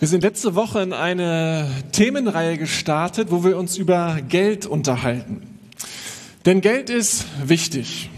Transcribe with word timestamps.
Wir 0.00 0.08
sind 0.08 0.22
letzte 0.22 0.54
Woche 0.54 0.80
in 0.80 0.94
eine 0.94 1.68
Themenreihe 1.92 2.56
gestartet, 2.56 3.30
wo 3.30 3.44
wir 3.44 3.58
uns 3.58 3.76
über 3.76 4.18
Geld 4.26 4.64
unterhalten. 4.64 5.42
Denn 6.46 6.62
Geld 6.62 6.88
ist 6.88 7.26
wichtig. 7.44 8.08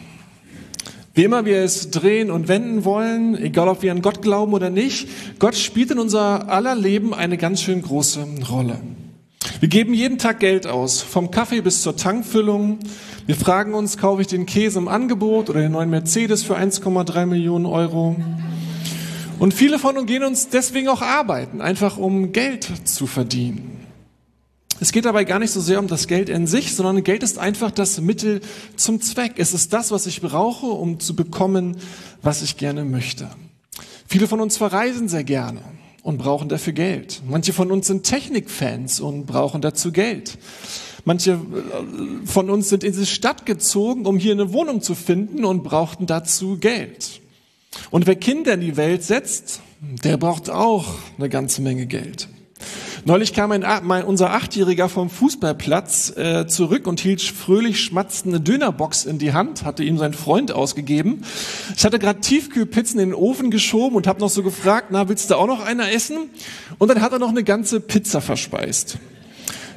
Wie 1.14 1.24
immer 1.24 1.44
wir 1.44 1.58
es 1.58 1.90
drehen 1.90 2.30
und 2.30 2.46
wenden 2.46 2.84
wollen, 2.84 3.36
egal 3.36 3.66
ob 3.66 3.82
wir 3.82 3.90
an 3.90 4.00
Gott 4.00 4.22
glauben 4.22 4.52
oder 4.52 4.70
nicht, 4.70 5.08
Gott 5.40 5.56
spielt 5.56 5.90
in 5.90 5.98
unser 5.98 6.48
aller 6.48 6.76
Leben 6.76 7.12
eine 7.14 7.36
ganz 7.36 7.62
schön 7.62 7.82
große 7.82 8.24
Rolle. 8.48 8.78
Wir 9.62 9.68
geben 9.68 9.94
jeden 9.94 10.18
Tag 10.18 10.40
Geld 10.40 10.66
aus, 10.66 11.02
vom 11.02 11.30
Kaffee 11.30 11.60
bis 11.60 11.82
zur 11.82 11.96
Tankfüllung. 11.96 12.80
Wir 13.26 13.36
fragen 13.36 13.74
uns, 13.74 13.96
kaufe 13.96 14.20
ich 14.20 14.26
den 14.26 14.44
Käse 14.44 14.80
im 14.80 14.88
Angebot 14.88 15.48
oder 15.50 15.60
den 15.60 15.70
neuen 15.70 15.88
Mercedes 15.88 16.42
für 16.42 16.58
1,3 16.58 17.26
Millionen 17.26 17.66
Euro? 17.66 18.16
Und 19.38 19.54
viele 19.54 19.78
von 19.78 19.96
uns 19.96 20.08
gehen 20.08 20.24
uns 20.24 20.48
deswegen 20.48 20.88
auch 20.88 21.00
arbeiten, 21.00 21.60
einfach 21.60 21.96
um 21.96 22.32
Geld 22.32 22.88
zu 22.88 23.06
verdienen. 23.06 23.86
Es 24.80 24.90
geht 24.90 25.04
dabei 25.04 25.22
gar 25.22 25.38
nicht 25.38 25.52
so 25.52 25.60
sehr 25.60 25.78
um 25.78 25.86
das 25.86 26.08
Geld 26.08 26.28
in 26.28 26.48
sich, 26.48 26.74
sondern 26.74 27.04
Geld 27.04 27.22
ist 27.22 27.38
einfach 27.38 27.70
das 27.70 28.00
Mittel 28.00 28.40
zum 28.74 29.00
Zweck. 29.00 29.34
Es 29.36 29.54
ist 29.54 29.72
das, 29.72 29.92
was 29.92 30.06
ich 30.06 30.22
brauche, 30.22 30.66
um 30.66 30.98
zu 30.98 31.14
bekommen, 31.14 31.76
was 32.20 32.42
ich 32.42 32.56
gerne 32.56 32.84
möchte. 32.84 33.30
Viele 34.08 34.26
von 34.26 34.40
uns 34.40 34.56
verreisen 34.56 35.08
sehr 35.08 35.22
gerne 35.22 35.60
und 36.02 36.18
brauchen 36.18 36.48
dafür 36.48 36.72
Geld. 36.72 37.22
Manche 37.28 37.52
von 37.52 37.70
uns 37.70 37.86
sind 37.86 38.04
Technikfans 38.04 39.00
und 39.00 39.26
brauchen 39.26 39.60
dazu 39.60 39.92
Geld. 39.92 40.38
Manche 41.04 41.32
äh, 41.32 42.26
von 42.26 42.50
uns 42.50 42.68
sind 42.68 42.84
in 42.84 42.92
die 42.92 43.06
Stadt 43.06 43.46
gezogen, 43.46 44.06
um 44.06 44.18
hier 44.18 44.32
eine 44.32 44.52
Wohnung 44.52 44.82
zu 44.82 44.94
finden 44.94 45.44
und 45.44 45.62
brauchten 45.62 46.06
dazu 46.06 46.58
Geld. 46.58 47.20
Und 47.90 48.06
wer 48.06 48.16
Kinder 48.16 48.54
in 48.54 48.60
die 48.60 48.76
Welt 48.76 49.02
setzt, 49.02 49.60
der 49.80 50.16
braucht 50.16 50.50
auch 50.50 50.86
eine 51.18 51.28
ganze 51.28 51.62
Menge 51.62 51.86
Geld. 51.86 52.28
Neulich 53.04 53.32
kam 53.32 53.50
ein, 53.50 53.64
mein, 53.82 54.04
unser 54.04 54.30
Achtjähriger 54.30 54.88
vom 54.88 55.10
Fußballplatz 55.10 56.16
äh, 56.16 56.46
zurück 56.46 56.86
und 56.86 57.00
hielt 57.00 57.20
fröhlich 57.20 57.80
schmatzend 57.80 58.32
eine 58.32 58.40
Dönerbox 58.40 59.06
in 59.06 59.18
die 59.18 59.32
Hand, 59.32 59.64
hatte 59.64 59.82
ihm 59.82 59.98
sein 59.98 60.14
Freund 60.14 60.52
ausgegeben. 60.52 61.22
Ich 61.76 61.84
hatte 61.84 61.98
gerade 61.98 62.20
Tiefkühlpizzen 62.20 63.00
in 63.00 63.08
den 63.08 63.14
Ofen 63.14 63.50
geschoben 63.50 63.96
und 63.96 64.06
habe 64.06 64.20
noch 64.20 64.28
so 64.28 64.44
gefragt, 64.44 64.88
na, 64.90 65.08
willst 65.08 65.30
du 65.30 65.34
auch 65.34 65.48
noch 65.48 65.64
einer 65.64 65.90
essen? 65.90 66.30
Und 66.78 66.88
dann 66.88 67.00
hat 67.00 67.10
er 67.10 67.18
noch 67.18 67.30
eine 67.30 67.42
ganze 67.42 67.80
Pizza 67.80 68.20
verspeist. 68.20 68.98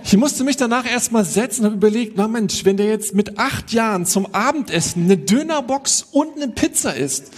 Ich 0.04 0.16
musste 0.18 0.44
mich 0.44 0.58
danach 0.58 0.86
erstmal 0.86 1.26
setzen 1.26 1.62
und 1.62 1.66
habe 1.66 1.78
überlegt, 1.78 2.14
na 2.18 2.28
Mensch, 2.28 2.64
wenn 2.64 2.78
der 2.78 2.86
jetzt 2.86 3.16
mit 3.16 3.40
acht 3.40 3.74
Jahren 3.74 4.06
zum 4.06 4.36
Abendessen 4.36 5.06
eine 5.06 5.18
Dönerbox 5.18 6.10
und 6.12 6.36
eine 6.36 6.50
Pizza 6.50 6.96
isst, 6.96 7.32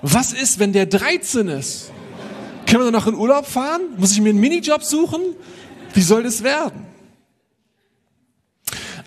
was 0.00 0.32
ist, 0.32 0.58
wenn 0.58 0.72
der 0.72 0.86
13 0.86 1.48
ist? 1.48 1.90
Können 2.66 2.84
wir 2.84 2.90
noch 2.90 3.06
in 3.06 3.14
Urlaub 3.14 3.46
fahren? 3.46 3.82
Muss 3.96 4.12
ich 4.12 4.20
mir 4.20 4.30
einen 4.30 4.40
Minijob 4.40 4.82
suchen? 4.82 5.20
Wie 5.94 6.02
soll 6.02 6.24
das 6.24 6.42
werden? 6.42 6.84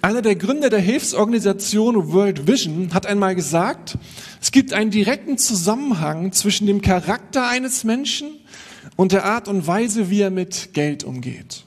Einer 0.01 0.21
der 0.21 0.35
Gründer 0.35 0.69
der 0.69 0.79
Hilfsorganisation 0.79 2.13
World 2.13 2.47
Vision 2.47 2.93
hat 2.93 3.05
einmal 3.05 3.35
gesagt, 3.35 3.97
es 4.41 4.51
gibt 4.51 4.71
einen 4.71 4.91
direkten 4.91 5.37
Zusammenhang 5.37 6.31
zwischen 6.31 6.67
dem 6.67 6.81
Charakter 6.81 7.47
eines 7.47 7.83
Menschen 7.83 8.29
und 8.95 9.11
der 9.11 9.25
Art 9.25 9.49
und 9.49 9.67
Weise, 9.67 10.09
wie 10.09 10.21
er 10.21 10.31
mit 10.31 10.73
Geld 10.73 11.03
umgeht. 11.03 11.65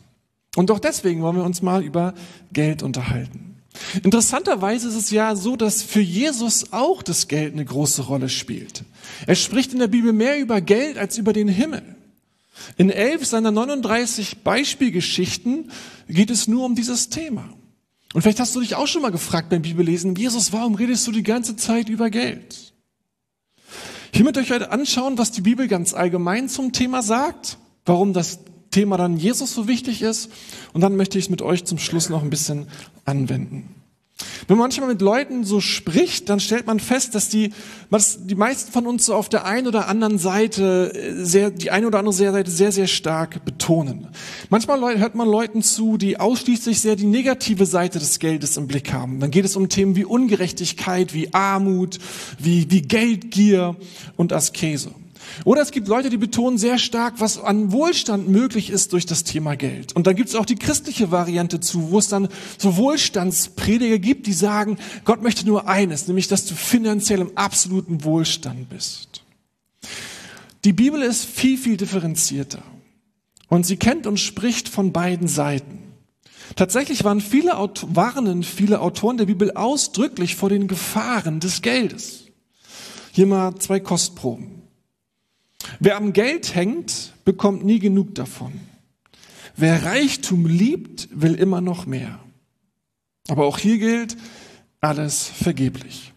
Und 0.56 0.70
doch 0.70 0.78
deswegen 0.78 1.20
wollen 1.20 1.36
wir 1.36 1.44
uns 1.44 1.60
mal 1.60 1.82
über 1.82 2.14
Geld 2.52 2.82
unterhalten. 2.82 3.56
Interessanterweise 4.02 4.88
ist 4.88 4.96
es 4.96 5.10
ja 5.10 5.36
so, 5.36 5.56
dass 5.56 5.82
für 5.82 6.00
Jesus 6.00 6.72
auch 6.72 7.02
das 7.02 7.28
Geld 7.28 7.52
eine 7.52 7.64
große 7.64 8.02
Rolle 8.02 8.30
spielt. 8.30 8.84
Er 9.26 9.34
spricht 9.34 9.72
in 9.72 9.78
der 9.78 9.88
Bibel 9.88 10.12
mehr 10.12 10.38
über 10.38 10.60
Geld 10.60 10.98
als 10.98 11.18
über 11.18 11.32
den 11.32 11.48
Himmel. 11.48 11.82
In 12.76 12.90
elf 12.90 13.24
seiner 13.26 13.50
39 13.50 14.38
Beispielgeschichten 14.42 15.70
geht 16.08 16.30
es 16.30 16.48
nur 16.48 16.64
um 16.64 16.74
dieses 16.74 17.08
Thema. 17.08 17.48
Und 18.12 18.22
vielleicht 18.22 18.40
hast 18.40 18.54
du 18.54 18.60
dich 18.60 18.74
auch 18.74 18.86
schon 18.86 19.02
mal 19.02 19.10
gefragt 19.10 19.48
beim 19.48 19.62
Bibellesen, 19.62 20.14
Jesus, 20.14 20.52
warum 20.52 20.74
redest 20.74 21.06
du 21.06 21.12
die 21.12 21.22
ganze 21.22 21.56
Zeit 21.56 21.88
über 21.88 22.10
Geld? 22.10 22.72
Ich 24.12 24.22
möchte 24.22 24.40
euch 24.40 24.50
heute 24.50 24.70
anschauen, 24.70 25.16
was 25.16 25.32
die 25.32 25.40
Bibel 25.40 25.68
ganz 25.68 25.94
allgemein 25.94 26.48
zum 26.50 26.72
Thema 26.72 27.02
sagt, 27.02 27.56
warum 27.86 28.12
das 28.12 28.40
Thema 28.70 28.98
dann 28.98 29.16
Jesus 29.16 29.54
so 29.54 29.68
wichtig 29.68 30.02
ist. 30.02 30.30
Und 30.74 30.82
dann 30.82 30.96
möchte 30.96 31.18
ich 31.18 31.26
es 31.26 31.30
mit 31.30 31.40
euch 31.40 31.64
zum 31.64 31.78
Schluss 31.78 32.10
noch 32.10 32.22
ein 32.22 32.30
bisschen 32.30 32.66
anwenden. 33.06 33.81
Wenn 34.46 34.56
man 34.56 34.64
manchmal 34.64 34.88
mit 34.88 35.02
Leuten 35.02 35.44
so 35.44 35.60
spricht, 35.60 36.28
dann 36.28 36.40
stellt 36.40 36.66
man 36.66 36.80
fest, 36.80 37.14
dass 37.14 37.28
die, 37.28 37.52
dass 37.90 38.26
die 38.26 38.34
meisten 38.34 38.72
von 38.72 38.86
uns 38.86 39.06
so 39.06 39.14
auf 39.14 39.28
der 39.28 39.44
einen 39.44 39.66
oder 39.66 39.88
anderen 39.88 40.18
Seite 40.18 40.92
äh, 40.94 41.24
sehr, 41.24 41.50
die 41.50 41.70
eine 41.70 41.86
oder 41.86 41.98
andere 41.98 42.14
Seite 42.14 42.50
sehr, 42.50 42.72
sehr 42.72 42.86
stark 42.86 43.44
betonen. 43.44 44.08
Manchmal 44.50 44.98
hört 44.98 45.14
man 45.14 45.28
Leuten 45.28 45.62
zu, 45.62 45.96
die 45.96 46.18
ausschließlich 46.18 46.80
sehr 46.80 46.96
die 46.96 47.06
negative 47.06 47.66
Seite 47.66 47.98
des 47.98 48.18
Geldes 48.18 48.56
im 48.56 48.66
Blick 48.66 48.92
haben. 48.92 49.20
Dann 49.20 49.30
geht 49.30 49.44
es 49.44 49.56
um 49.56 49.68
Themen 49.68 49.96
wie 49.96 50.04
Ungerechtigkeit, 50.04 51.14
wie 51.14 51.32
Armut, 51.34 51.98
wie, 52.38 52.70
wie 52.70 52.82
Geldgier 52.82 53.76
und 54.16 54.32
Askese. 54.32 54.90
Oder 55.44 55.62
es 55.62 55.70
gibt 55.70 55.88
Leute, 55.88 56.10
die 56.10 56.16
betonen 56.16 56.58
sehr 56.58 56.78
stark, 56.78 57.14
was 57.18 57.38
an 57.38 57.72
Wohlstand 57.72 58.28
möglich 58.28 58.70
ist 58.70 58.92
durch 58.92 59.06
das 59.06 59.24
Thema 59.24 59.56
Geld. 59.56 59.94
Und 59.94 60.06
dann 60.06 60.16
gibt 60.16 60.28
es 60.28 60.34
auch 60.34 60.46
die 60.46 60.56
christliche 60.56 61.10
Variante 61.10 61.60
zu, 61.60 61.90
wo 61.90 61.98
es 61.98 62.08
dann 62.08 62.28
so 62.58 62.76
Wohlstandsprediger 62.76 63.98
gibt, 63.98 64.26
die 64.26 64.32
sagen, 64.32 64.78
Gott 65.04 65.22
möchte 65.22 65.46
nur 65.46 65.68
eines, 65.68 66.06
nämlich 66.06 66.28
dass 66.28 66.46
du 66.46 66.54
finanziell 66.54 67.20
im 67.20 67.36
absoluten 67.36 68.04
Wohlstand 68.04 68.68
bist. 68.68 69.22
Die 70.64 70.72
Bibel 70.72 71.02
ist 71.02 71.24
viel, 71.24 71.58
viel 71.58 71.76
differenzierter. 71.76 72.62
Und 73.48 73.66
sie 73.66 73.76
kennt 73.76 74.06
und 74.06 74.18
spricht 74.18 74.68
von 74.68 74.92
beiden 74.92 75.28
Seiten. 75.28 75.80
Tatsächlich 76.56 77.04
waren 77.04 77.20
viele, 77.20 77.52
warnen 77.52 78.42
viele 78.42 78.80
Autoren 78.80 79.16
der 79.16 79.26
Bibel 79.26 79.52
ausdrücklich 79.52 80.36
vor 80.36 80.48
den 80.48 80.68
Gefahren 80.68 81.40
des 81.40 81.62
Geldes. 81.62 82.24
Hier 83.12 83.26
mal 83.26 83.54
zwei 83.56 83.80
Kostproben. 83.80 84.61
Wer 85.84 85.96
am 85.96 86.12
Geld 86.12 86.54
hängt, 86.54 87.12
bekommt 87.24 87.64
nie 87.64 87.80
genug 87.80 88.14
davon. 88.14 88.52
Wer 89.56 89.84
Reichtum 89.84 90.46
liebt, 90.46 91.08
will 91.10 91.34
immer 91.34 91.60
noch 91.60 91.86
mehr. 91.86 92.20
Aber 93.26 93.46
auch 93.46 93.58
hier 93.58 93.78
gilt, 93.78 94.16
alles 94.80 95.26
vergeblich. 95.26 96.12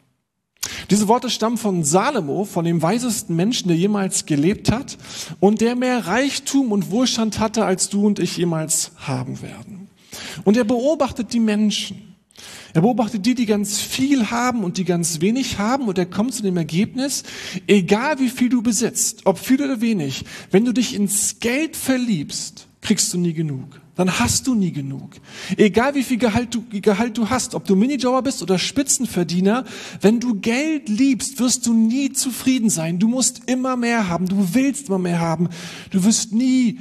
Diese 0.92 1.08
Worte 1.08 1.32
stammen 1.32 1.58
von 1.58 1.84
Salomo, 1.84 2.46
von 2.46 2.64
dem 2.64 2.84
weisesten 2.84 3.36
Menschen, 3.36 3.70
der 3.70 3.78
jemals 3.78 4.28
gelebt 4.28 4.72
hat 4.72 5.00
und 5.40 5.62
der 5.62 5.76
mehr 5.76 6.06
Reichtum 6.06 6.72
und 6.72 6.92
Wohlstand 6.92 7.40
hatte, 7.40 7.66
als 7.66 7.90
du 7.90 8.06
und 8.06 8.20
ich 8.20 8.38
jemals 8.38 8.92
haben 8.98 9.42
werden. 9.42 9.90
Und 10.44 10.58
er 10.58 10.64
beobachtet 10.64 11.34
die 11.34 11.40
Menschen. 11.40 12.05
Er 12.74 12.82
beobachtet 12.82 13.26
die, 13.26 13.36
die 13.36 13.46
ganz 13.46 13.80
viel 13.80 14.30
haben 14.30 14.64
und 14.64 14.78
die 14.78 14.84
ganz 14.84 15.22
wenig 15.22 15.58
haben 15.58 15.88
und 15.88 15.98
er 15.98 16.06
kommt 16.06 16.34
zu 16.34 16.44
dem 16.44 16.58
Ergebnis, 16.58 17.24
egal 17.68 18.20
wie 18.20 18.30
viel 18.30 18.50
du 18.50 18.62
besitzt, 18.62 19.22
ob 19.26 19.40
viel 19.40 19.62
oder 19.62 19.80
wenig, 19.80 20.26
wenn 20.52 20.66
du 20.66 20.74
dich 20.74 20.94
ins 20.94 21.40
Geld 21.40 21.76
verliebst, 21.78 22.68
kriegst 22.82 23.14
du 23.14 23.18
nie 23.18 23.34
genug. 23.34 23.80
Dann 23.96 24.20
hast 24.20 24.46
du 24.48 24.56
nie 24.56 24.74
genug. 24.74 25.12
Egal 25.56 25.96
wie 25.96 26.04
viel 26.04 26.18
Gehalt 26.18 26.54
du, 26.54 26.66
Gehalt 26.70 27.18
du 27.18 27.30
hast, 27.30 27.56
ob 27.56 27.64
du 27.66 27.78
Minijobber 27.78 28.24
bist 28.24 28.42
oder 28.42 28.60
Spitzenverdiener, 28.60 29.64
wenn 30.02 30.20
du 30.20 30.36
Geld 30.36 30.90
liebst, 30.90 31.40
wirst 31.40 31.66
du 31.66 31.74
nie 31.74 32.12
zufrieden 32.12 32.70
sein. 32.70 33.00
Du 33.00 33.08
musst 33.08 33.44
immer 33.46 33.78
mehr 33.78 34.10
haben. 34.10 34.28
Du 34.28 34.54
willst 34.54 34.90
immer 34.90 35.00
mehr 35.00 35.22
haben. 35.22 35.48
Du 35.92 36.04
wirst 36.04 36.34
nie 36.34 36.80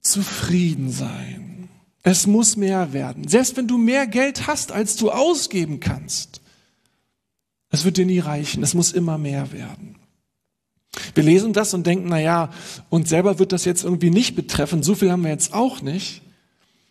zufrieden 0.00 0.90
sein. 0.90 1.45
Es 2.08 2.28
muss 2.28 2.56
mehr 2.56 2.92
werden. 2.92 3.26
Selbst 3.26 3.56
wenn 3.56 3.66
du 3.66 3.78
mehr 3.78 4.06
Geld 4.06 4.46
hast, 4.46 4.70
als 4.70 4.94
du 4.94 5.10
ausgeben 5.10 5.80
kannst. 5.80 6.40
Es 7.70 7.84
wird 7.84 7.96
dir 7.96 8.06
nie 8.06 8.20
reichen. 8.20 8.62
Es 8.62 8.74
muss 8.74 8.92
immer 8.92 9.18
mehr 9.18 9.50
werden. 9.50 9.96
Wir 11.14 11.24
lesen 11.24 11.52
das 11.52 11.74
und 11.74 11.84
denken, 11.84 12.06
na 12.08 12.20
ja, 12.20 12.52
uns 12.90 13.08
selber 13.08 13.40
wird 13.40 13.50
das 13.50 13.64
jetzt 13.64 13.82
irgendwie 13.82 14.10
nicht 14.10 14.36
betreffen. 14.36 14.84
So 14.84 14.94
viel 14.94 15.10
haben 15.10 15.24
wir 15.24 15.32
jetzt 15.32 15.52
auch 15.52 15.82
nicht. 15.82 16.22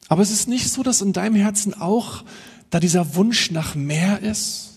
Aber 0.10 0.22
es 0.22 0.32
ist 0.32 0.50
nicht 0.50 0.70
so, 0.70 0.84
dass 0.84 1.02
in 1.02 1.14
deinem 1.14 1.36
Herzen 1.36 1.74
auch 1.74 2.26
da 2.70 2.82
dieser 2.82 3.16
Wunsch 3.16 3.52
nach 3.52 3.74
mehr 3.74 4.22
ist. 4.22 4.75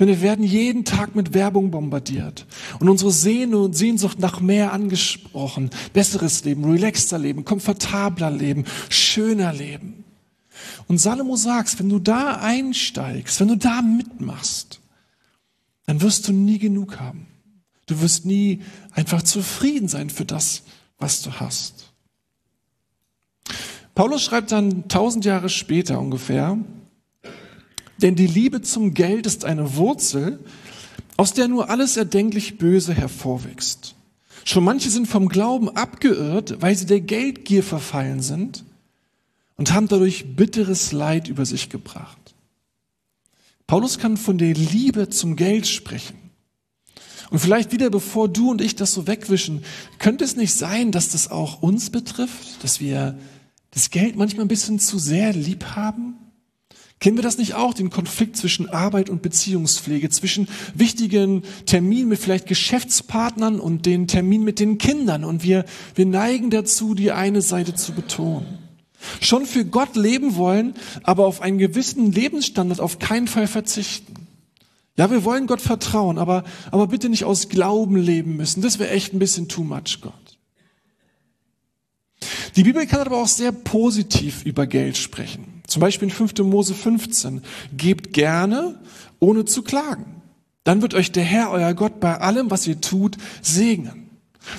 Meine, 0.00 0.12
wir 0.12 0.22
werden 0.22 0.44
jeden 0.44 0.86
Tag 0.86 1.14
mit 1.14 1.34
Werbung 1.34 1.70
bombardiert 1.70 2.46
und 2.80 2.88
unsere 2.88 3.12
Sehnsucht 3.12 4.18
nach 4.18 4.40
mehr 4.40 4.72
angesprochen. 4.72 5.68
Besseres 5.92 6.42
Leben, 6.44 6.64
relaxter 6.64 7.18
Leben, 7.18 7.44
komfortabler 7.44 8.30
Leben, 8.30 8.64
schöner 8.88 9.52
Leben. 9.52 10.04
Und 10.88 10.98
Salomo 10.98 11.36
sagt, 11.36 11.78
wenn 11.78 11.90
du 11.90 11.98
da 11.98 12.36
einsteigst, 12.40 13.40
wenn 13.40 13.48
du 13.48 13.56
da 13.56 13.82
mitmachst, 13.82 14.80
dann 15.84 16.00
wirst 16.00 16.28
du 16.28 16.32
nie 16.32 16.58
genug 16.58 16.98
haben. 16.98 17.26
Du 17.86 18.00
wirst 18.00 18.24
nie 18.24 18.62
einfach 18.92 19.22
zufrieden 19.22 19.88
sein 19.88 20.08
für 20.08 20.24
das, 20.24 20.62
was 20.98 21.20
du 21.20 21.32
hast. 21.32 21.92
Paulus 23.94 24.22
schreibt 24.22 24.50
dann 24.50 24.88
tausend 24.88 25.26
Jahre 25.26 25.50
später 25.50 26.00
ungefähr, 26.00 26.56
Denn 28.02 28.14
die 28.14 28.26
Liebe 28.26 28.62
zum 28.62 28.94
Geld 28.94 29.26
ist 29.26 29.44
eine 29.44 29.76
Wurzel, 29.76 30.38
aus 31.16 31.34
der 31.34 31.48
nur 31.48 31.68
alles 31.68 31.96
erdenklich 31.96 32.58
Böse 32.58 32.94
hervorwächst. 32.94 33.94
Schon 34.44 34.64
manche 34.64 34.88
sind 34.90 35.06
vom 35.06 35.28
Glauben 35.28 35.68
abgeirrt, 35.68 36.62
weil 36.62 36.74
sie 36.74 36.86
der 36.86 37.00
Geldgier 37.00 37.62
verfallen 37.62 38.22
sind 38.22 38.64
und 39.56 39.74
haben 39.74 39.88
dadurch 39.88 40.34
bitteres 40.34 40.92
Leid 40.92 41.28
über 41.28 41.44
sich 41.44 41.68
gebracht. 41.68 42.34
Paulus 43.66 43.98
kann 43.98 44.16
von 44.16 44.38
der 44.38 44.54
Liebe 44.54 45.10
zum 45.10 45.36
Geld 45.36 45.66
sprechen. 45.66 46.16
Und 47.30 47.38
vielleicht 47.38 47.70
wieder, 47.70 47.90
bevor 47.90 48.28
du 48.28 48.50
und 48.50 48.60
ich 48.60 48.74
das 48.74 48.92
so 48.92 49.06
wegwischen, 49.06 49.62
könnte 49.98 50.24
es 50.24 50.34
nicht 50.34 50.54
sein, 50.54 50.90
dass 50.90 51.10
das 51.10 51.30
auch 51.30 51.62
uns 51.62 51.90
betrifft, 51.90 52.64
dass 52.64 52.80
wir 52.80 53.18
das 53.70 53.90
Geld 53.90 54.16
manchmal 54.16 54.46
ein 54.46 54.48
bisschen 54.48 54.80
zu 54.80 54.98
sehr 54.98 55.32
lieb 55.32 55.64
haben? 55.76 56.14
Kennen 57.00 57.16
wir 57.16 57.22
das 57.22 57.38
nicht 57.38 57.54
auch, 57.54 57.72
den 57.72 57.88
Konflikt 57.88 58.36
zwischen 58.36 58.68
Arbeit 58.68 59.08
und 59.08 59.22
Beziehungspflege, 59.22 60.10
zwischen 60.10 60.48
wichtigen 60.74 61.42
Terminen 61.64 62.10
mit 62.10 62.18
vielleicht 62.18 62.46
Geschäftspartnern 62.46 63.58
und 63.58 63.86
den 63.86 64.06
Terminen 64.06 64.44
mit 64.44 64.60
den 64.60 64.76
Kindern? 64.76 65.24
Und 65.24 65.42
wir, 65.42 65.64
wir 65.94 66.04
neigen 66.04 66.50
dazu, 66.50 66.94
die 66.94 67.10
eine 67.10 67.40
Seite 67.40 67.74
zu 67.74 67.92
betonen. 67.92 68.58
Schon 69.22 69.46
für 69.46 69.64
Gott 69.64 69.96
leben 69.96 70.36
wollen, 70.36 70.74
aber 71.02 71.26
auf 71.26 71.40
einen 71.40 71.56
gewissen 71.56 72.12
Lebensstandard 72.12 72.80
auf 72.80 72.98
keinen 72.98 73.28
Fall 73.28 73.46
verzichten. 73.46 74.14
Ja, 74.98 75.10
wir 75.10 75.24
wollen 75.24 75.46
Gott 75.46 75.62
vertrauen, 75.62 76.18
aber, 76.18 76.44
aber 76.70 76.88
bitte 76.88 77.08
nicht 77.08 77.24
aus 77.24 77.48
Glauben 77.48 77.96
leben 77.96 78.36
müssen. 78.36 78.60
Das 78.60 78.78
wäre 78.78 78.90
echt 78.90 79.14
ein 79.14 79.18
bisschen 79.18 79.48
too 79.48 79.64
much, 79.64 80.02
Gott. 80.02 80.12
Die 82.56 82.64
Bibel 82.64 82.86
kann 82.86 83.00
aber 83.00 83.16
auch 83.16 83.28
sehr 83.28 83.52
positiv 83.52 84.44
über 84.44 84.66
Geld 84.66 84.98
sprechen. 84.98 85.49
Zum 85.70 85.80
Beispiel 85.80 86.08
in 86.08 86.14
5. 86.14 86.36
Mose 86.40 86.74
15. 86.74 87.42
Gebt 87.76 88.12
gerne, 88.12 88.80
ohne 89.20 89.44
zu 89.44 89.62
klagen. 89.62 90.20
Dann 90.64 90.82
wird 90.82 90.94
euch 90.94 91.12
der 91.12 91.22
Herr, 91.22 91.52
euer 91.52 91.74
Gott, 91.74 92.00
bei 92.00 92.18
allem, 92.18 92.50
was 92.50 92.66
ihr 92.66 92.80
tut, 92.80 93.16
segnen. 93.40 94.10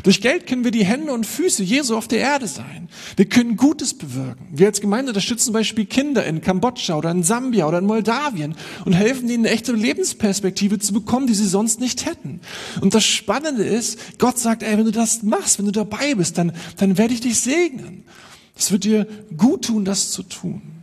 Durch 0.03 0.21
Geld 0.21 0.47
können 0.47 0.63
wir 0.63 0.71
die 0.71 0.85
Hände 0.85 1.11
und 1.11 1.25
Füße 1.25 1.63
Jesu 1.63 1.97
auf 1.97 2.07
der 2.07 2.19
Erde 2.19 2.47
sein. 2.47 2.87
Wir 3.17 3.25
können 3.25 3.57
Gutes 3.57 3.93
bewirken. 3.93 4.47
Wir 4.53 4.67
als 4.67 4.79
Gemeinde 4.79 5.09
unterstützen 5.09 5.45
zum 5.45 5.53
Beispiel 5.53 5.85
Kinder 5.85 6.25
in 6.25 6.39
Kambodscha 6.39 6.95
oder 6.95 7.11
in 7.11 7.23
Sambia 7.23 7.67
oder 7.67 7.79
in 7.79 7.87
Moldawien 7.87 8.55
und 8.85 8.93
helfen 8.93 9.27
ihnen 9.27 9.45
eine 9.45 9.53
echte 9.53 9.73
Lebensperspektive 9.73 10.79
zu 10.79 10.93
bekommen, 10.93 11.27
die 11.27 11.33
sie 11.33 11.47
sonst 11.47 11.81
nicht 11.81 12.05
hätten. 12.05 12.39
Und 12.79 12.93
das 12.93 13.03
Spannende 13.03 13.63
ist, 13.63 14.17
Gott 14.17 14.39
sagt, 14.39 14.63
ey, 14.63 14.77
wenn 14.77 14.85
du 14.85 14.91
das 14.91 15.23
machst, 15.23 15.59
wenn 15.59 15.65
du 15.65 15.73
dabei 15.73 16.15
bist, 16.15 16.37
dann, 16.37 16.53
dann 16.77 16.97
werde 16.97 17.13
ich 17.13 17.21
dich 17.21 17.41
segnen. 17.41 18.05
Es 18.55 18.71
wird 18.71 18.85
dir 18.85 19.07
gut 19.35 19.65
tun, 19.65 19.83
das 19.83 20.11
zu 20.11 20.23
tun. 20.23 20.80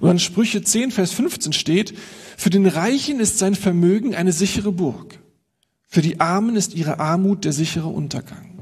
Und 0.00 0.10
an 0.10 0.18
Sprüche 0.18 0.62
10, 0.62 0.90
Vers 0.90 1.12
15 1.12 1.52
steht, 1.52 1.94
für 2.36 2.50
den 2.50 2.66
Reichen 2.66 3.20
ist 3.20 3.38
sein 3.38 3.54
Vermögen 3.54 4.14
eine 4.14 4.32
sichere 4.32 4.72
Burg. 4.72 5.18
Für 5.88 6.02
die 6.02 6.20
Armen 6.20 6.56
ist 6.56 6.74
ihre 6.74 7.00
Armut 7.00 7.44
der 7.44 7.52
sichere 7.52 7.88
Untergang. 7.88 8.58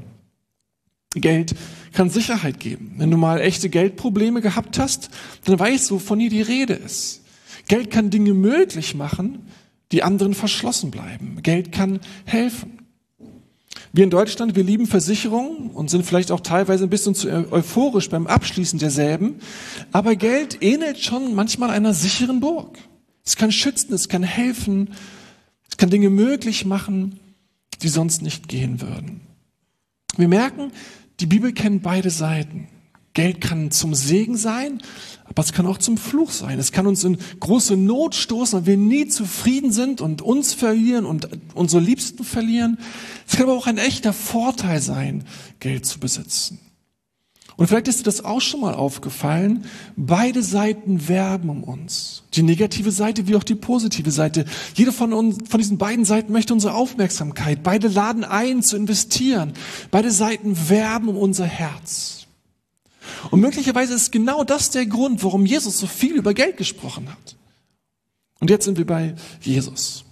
Geld 1.13 1.55
kann 1.93 2.09
Sicherheit 2.09 2.59
geben. 2.59 2.95
Wenn 2.97 3.11
du 3.11 3.17
mal 3.17 3.41
echte 3.41 3.69
Geldprobleme 3.69 4.41
gehabt 4.41 4.79
hast, 4.79 5.09
dann 5.45 5.59
weißt 5.59 5.89
du, 5.89 5.95
wovon 5.95 6.19
hier 6.19 6.29
die 6.29 6.41
Rede 6.41 6.73
ist. 6.73 7.23
Geld 7.67 7.91
kann 7.91 8.09
Dinge 8.09 8.33
möglich 8.33 8.95
machen, 8.95 9.47
die 9.91 10.03
anderen 10.03 10.33
verschlossen 10.33 10.91
bleiben. 10.91 11.41
Geld 11.43 11.71
kann 11.71 11.99
helfen. 12.25 12.76
Wir 13.93 14.03
in 14.03 14.09
Deutschland, 14.09 14.55
wir 14.55 14.63
lieben 14.63 14.85
Versicherungen 14.85 15.71
und 15.71 15.89
sind 15.89 16.05
vielleicht 16.05 16.31
auch 16.31 16.41
teilweise 16.41 16.83
ein 16.83 16.89
bisschen 16.89 17.15
zu 17.15 17.29
euphorisch 17.51 18.09
beim 18.09 18.27
Abschließen 18.27 18.79
derselben. 18.79 19.35
Aber 19.91 20.15
Geld 20.15 20.61
ähnelt 20.61 20.99
schon 20.99 21.33
manchmal 21.35 21.69
einer 21.69 21.93
sicheren 21.93 22.39
Burg. 22.39 22.77
Es 23.25 23.35
kann 23.35 23.51
schützen, 23.51 23.93
es 23.93 24.09
kann 24.09 24.23
helfen, 24.23 24.93
es 25.69 25.77
kann 25.77 25.89
Dinge 25.89 26.09
möglich 26.09 26.65
machen, 26.65 27.19
die 27.81 27.89
sonst 27.89 28.21
nicht 28.21 28.47
gehen 28.47 28.81
würden. 28.81 29.21
Wir 30.17 30.27
merken, 30.27 30.71
die 31.19 31.25
Bibel 31.25 31.53
kennt 31.53 31.83
beide 31.83 32.09
Seiten. 32.09 32.67
Geld 33.17 33.41
kann 33.41 33.71
zum 33.71 33.95
Segen 33.95 34.37
sein, 34.37 34.79
aber 35.25 35.41
es 35.41 35.51
kann 35.51 35.65
auch 35.65 35.79
zum 35.79 35.97
Fluch 35.97 36.29
sein. 36.29 36.59
Es 36.59 36.71
kann 36.71 36.85
uns 36.85 37.03
in 37.03 37.17
große 37.39 37.75
Not 37.75 38.13
stoßen, 38.13 38.59
weil 38.59 38.65
wir 38.67 38.77
nie 38.77 39.07
zufrieden 39.07 39.71
sind 39.71 40.01
und 40.01 40.21
uns 40.21 40.53
verlieren 40.53 41.07
und 41.07 41.27
unsere 41.55 41.81
Liebsten 41.81 42.23
verlieren. 42.23 42.77
Es 43.27 43.35
kann 43.35 43.49
aber 43.49 43.57
auch 43.57 43.65
ein 43.65 43.79
echter 43.79 44.13
Vorteil 44.13 44.79
sein, 44.81 45.23
Geld 45.59 45.87
zu 45.87 45.99
besitzen. 45.99 46.59
Und 47.55 47.65
vielleicht 47.65 47.87
ist 47.87 48.01
dir 48.01 48.03
das 48.03 48.23
auch 48.23 48.39
schon 48.39 48.61
mal 48.61 48.75
aufgefallen. 48.75 49.65
Beide 49.95 50.43
Seiten 50.43 51.07
werben 51.07 51.49
um 51.49 51.63
uns. 51.63 52.21
Die 52.35 52.43
negative 52.43 52.91
Seite 52.91 53.27
wie 53.27 53.35
auch 53.35 53.43
die 53.43 53.55
positive 53.55 54.11
Seite. 54.11 54.45
Jede 54.75 54.91
von 54.91 55.11
uns, 55.11 55.37
von 55.49 55.59
diesen 55.59 55.79
beiden 55.79 56.05
Seiten 56.05 56.31
möchte 56.31 56.53
unsere 56.53 56.75
Aufmerksamkeit. 56.75 57.63
Beide 57.63 57.87
laden 57.87 58.23
ein 58.23 58.61
zu 58.61 58.77
investieren. 58.77 59.53
Beide 59.89 60.11
Seiten 60.11 60.69
werben 60.69 61.07
um 61.07 61.17
unser 61.17 61.45
Herz. 61.45 62.26
Und 63.31 63.41
möglicherweise 63.41 63.93
ist 63.93 64.11
genau 64.11 64.43
das 64.43 64.69
der 64.69 64.85
Grund, 64.85 65.23
warum 65.23 65.45
Jesus 65.45 65.79
so 65.79 65.87
viel 65.87 66.15
über 66.15 66.33
Geld 66.33 66.57
gesprochen 66.57 67.09
hat. 67.09 67.35
Und 68.39 68.49
jetzt 68.49 68.65
sind 68.65 68.77
wir 68.77 68.85
bei 68.85 69.15
Jesus. 69.41 70.03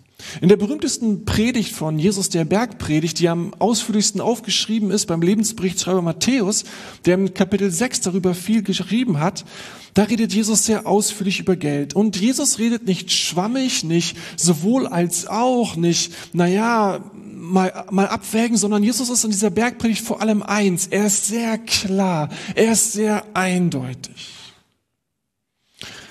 In 0.41 0.49
der 0.49 0.57
berühmtesten 0.57 1.25
Predigt 1.25 1.73
von 1.73 1.99
Jesus, 1.99 2.29
der 2.29 2.45
Bergpredigt, 2.45 3.19
die 3.19 3.29
am 3.29 3.53
ausführlichsten 3.55 4.21
aufgeschrieben 4.21 4.89
ist 4.89 5.05
beim 5.05 5.21
Lebensberichtschreiber 5.21 6.01
Matthäus, 6.01 6.63
der 7.05 7.15
im 7.15 7.33
Kapitel 7.33 7.69
6 7.69 8.01
darüber 8.01 8.33
viel 8.33 8.63
geschrieben 8.63 9.19
hat, 9.19 9.45
da 9.93 10.03
redet 10.03 10.33
Jesus 10.33 10.65
sehr 10.65 10.87
ausführlich 10.87 11.39
über 11.39 11.55
Geld. 11.55 11.93
Und 11.95 12.19
Jesus 12.19 12.59
redet 12.59 12.85
nicht 12.85 13.11
schwammig, 13.11 13.83
nicht 13.83 14.17
sowohl 14.35 14.87
als 14.87 15.27
auch, 15.27 15.75
nicht, 15.75 16.11
naja, 16.33 17.03
mal, 17.45 17.85
mal 17.91 18.07
abwägen, 18.07 18.57
sondern 18.57 18.83
Jesus 18.83 19.09
ist 19.09 19.23
in 19.23 19.31
dieser 19.31 19.49
Bergpredigt 19.49 20.05
vor 20.05 20.21
allem 20.21 20.43
eins. 20.43 20.87
Er 20.87 21.05
ist 21.05 21.27
sehr 21.27 21.57
klar. 21.57 22.29
Er 22.55 22.73
ist 22.73 22.93
sehr 22.93 23.25
eindeutig. 23.33 24.33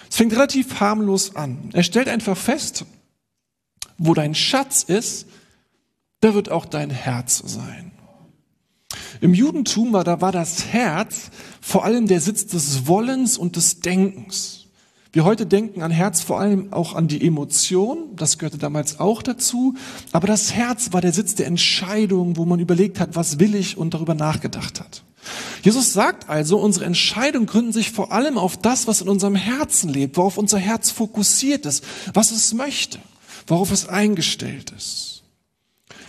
Es 0.09 0.17
fängt 0.17 0.33
relativ 0.33 0.81
harmlos 0.81 1.35
an. 1.35 1.71
Er 1.73 1.83
stellt 1.83 2.09
einfach 2.09 2.37
fest, 2.37 2.85
wo 3.99 4.15
dein 4.15 4.35
Schatz 4.35 4.83
ist, 4.83 5.27
da 6.21 6.35
wird 6.35 6.51
auch 6.51 6.67
dein 6.67 6.91
Herz 6.91 7.43
sein. 7.45 7.93
Im 9.21 9.35
Judentum 9.35 9.93
war, 9.93 10.05
da 10.05 10.21
war 10.21 10.33
das 10.33 10.67
Herz 10.67 11.31
vor 11.61 11.85
allem 11.85 12.07
der 12.07 12.21
Sitz 12.21 12.47
des 12.47 12.87
Wollens 12.87 13.39
und 13.39 13.57
des 13.57 13.81
Denkens. 13.81 14.64
Wir 15.15 15.25
heute 15.25 15.47
denken 15.47 15.81
an 15.81 15.91
Herz 15.91 16.21
vor 16.21 16.41
allem 16.41 16.73
auch 16.73 16.95
an 16.95 17.09
die 17.09 17.27
Emotion, 17.27 18.15
das 18.17 18.37
gehörte 18.37 18.59
damals 18.59 19.01
auch 19.01 19.23
dazu, 19.23 19.75
aber 20.13 20.27
das 20.27 20.53
Herz 20.53 20.93
war 20.93 21.01
der 21.01 21.13
Sitz 21.13 21.35
der 21.35 21.47
Entscheidung, 21.47 22.37
wo 22.37 22.45
man 22.45 22.61
überlegt 22.61 23.01
hat, 23.01 23.17
was 23.17 23.39
will 23.39 23.55
ich 23.55 23.79
und 23.79 23.95
darüber 23.95 24.15
nachgedacht 24.15 24.81
hat. 24.81 25.05
Jesus 25.63 25.95
sagt 25.95 26.29
also, 26.29 26.59
unsere 26.59 26.85
Entscheidungen 26.85 27.47
gründen 27.47 27.73
sich 27.73 27.93
vor 27.93 28.13
allem 28.13 28.37
auf 28.37 28.59
das, 28.59 28.87
was 28.87 29.01
in 29.01 29.09
unserem 29.09 29.37
Herzen 29.37 29.89
lebt, 29.89 30.19
worauf 30.19 30.37
unser 30.37 30.59
Herz 30.59 30.91
fokussiert 30.91 31.65
ist, 31.65 31.85
was 32.13 32.31
es 32.31 32.53
möchte 32.53 32.99
worauf 33.47 33.71
es 33.71 33.89
eingestellt 33.89 34.73
ist. 34.77 35.23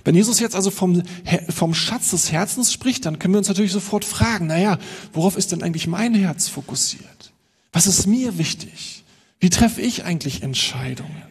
Wenn 0.03 0.15
Jesus 0.15 0.39
jetzt 0.39 0.55
also 0.55 0.69
vom, 0.69 1.01
vom 1.50 1.74
Schatz 1.74 2.12
des 2.12 2.31
Herzens 2.31 2.71
spricht, 2.71 3.05
dann 3.05 3.17
können 3.17 3.33
wir 3.33 3.39
uns 3.39 3.47
natürlich 3.47 3.71
sofort 3.71 4.05
fragen, 4.05 4.47
naja, 4.47 4.77
worauf 5.13 5.35
ist 5.35 5.51
denn 5.51 5.63
eigentlich 5.63 5.88
mein 5.88 6.13
Herz 6.13 6.47
fokussiert? 6.47 7.33
Was 7.75 7.88
ist 7.88 8.08
mir 8.08 8.38
wichtig? 8.38 9.03
Wie 9.38 9.50
treffe 9.50 9.82
ich 9.82 10.05
eigentlich 10.05 10.44
Entscheidungen? 10.44 11.24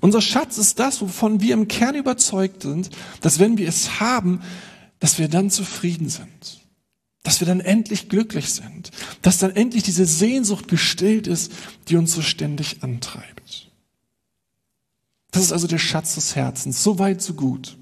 Unser 0.00 0.20
Schatz 0.20 0.58
ist 0.58 0.80
das, 0.80 1.00
wovon 1.00 1.40
wir 1.40 1.54
im 1.54 1.68
Kern 1.68 1.94
überzeugt 1.94 2.62
sind, 2.62 2.90
dass 3.20 3.38
wenn 3.38 3.56
wir 3.56 3.68
es 3.68 4.00
haben, 4.00 4.42
dass 4.98 5.20
wir 5.20 5.28
dann 5.28 5.48
zufrieden 5.48 6.08
sind. 6.08 6.60
Dass 7.22 7.38
wir 7.38 7.46
dann 7.46 7.60
endlich 7.60 8.08
glücklich 8.08 8.52
sind. 8.52 8.90
Dass 9.22 9.38
dann 9.38 9.54
endlich 9.54 9.84
diese 9.84 10.06
Sehnsucht 10.06 10.66
gestillt 10.66 11.28
ist, 11.28 11.52
die 11.86 11.94
uns 11.94 12.12
so 12.12 12.20
ständig 12.20 12.82
antreibt. 12.82 13.70
Das 15.30 15.44
ist 15.44 15.52
also 15.52 15.68
der 15.68 15.78
Schatz 15.78 16.16
des 16.16 16.34
Herzens. 16.34 16.82
So 16.82 16.98
weit, 16.98 17.22
so 17.22 17.34
gut. 17.34 17.76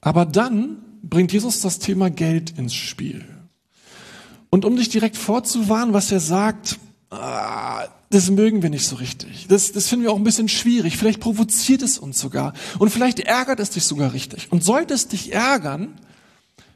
Aber 0.00 0.26
dann 0.26 0.78
bringt 1.04 1.32
Jesus 1.32 1.60
das 1.60 1.78
Thema 1.78 2.10
Geld 2.10 2.58
ins 2.58 2.74
Spiel. 2.74 3.24
Und 4.50 4.64
um 4.64 4.76
dich 4.76 4.88
direkt 4.88 5.16
vorzuwarnen, 5.16 5.94
was 5.94 6.10
er 6.10 6.20
sagt, 6.20 6.78
ah, 7.10 7.86
das 8.10 8.28
mögen 8.30 8.62
wir 8.62 8.70
nicht 8.70 8.86
so 8.86 8.96
richtig. 8.96 9.46
Das, 9.48 9.70
das 9.70 9.88
finden 9.88 10.04
wir 10.04 10.12
auch 10.12 10.16
ein 10.16 10.24
bisschen 10.24 10.48
schwierig. 10.48 10.96
Vielleicht 10.96 11.20
provoziert 11.20 11.82
es 11.82 11.98
uns 11.98 12.18
sogar. 12.18 12.54
Und 12.80 12.90
vielleicht 12.90 13.20
ärgert 13.20 13.60
es 13.60 13.70
dich 13.70 13.84
sogar 13.84 14.12
richtig. 14.12 14.50
Und 14.50 14.64
sollte 14.64 14.94
es 14.94 15.06
dich 15.06 15.32
ärgern, 15.32 15.94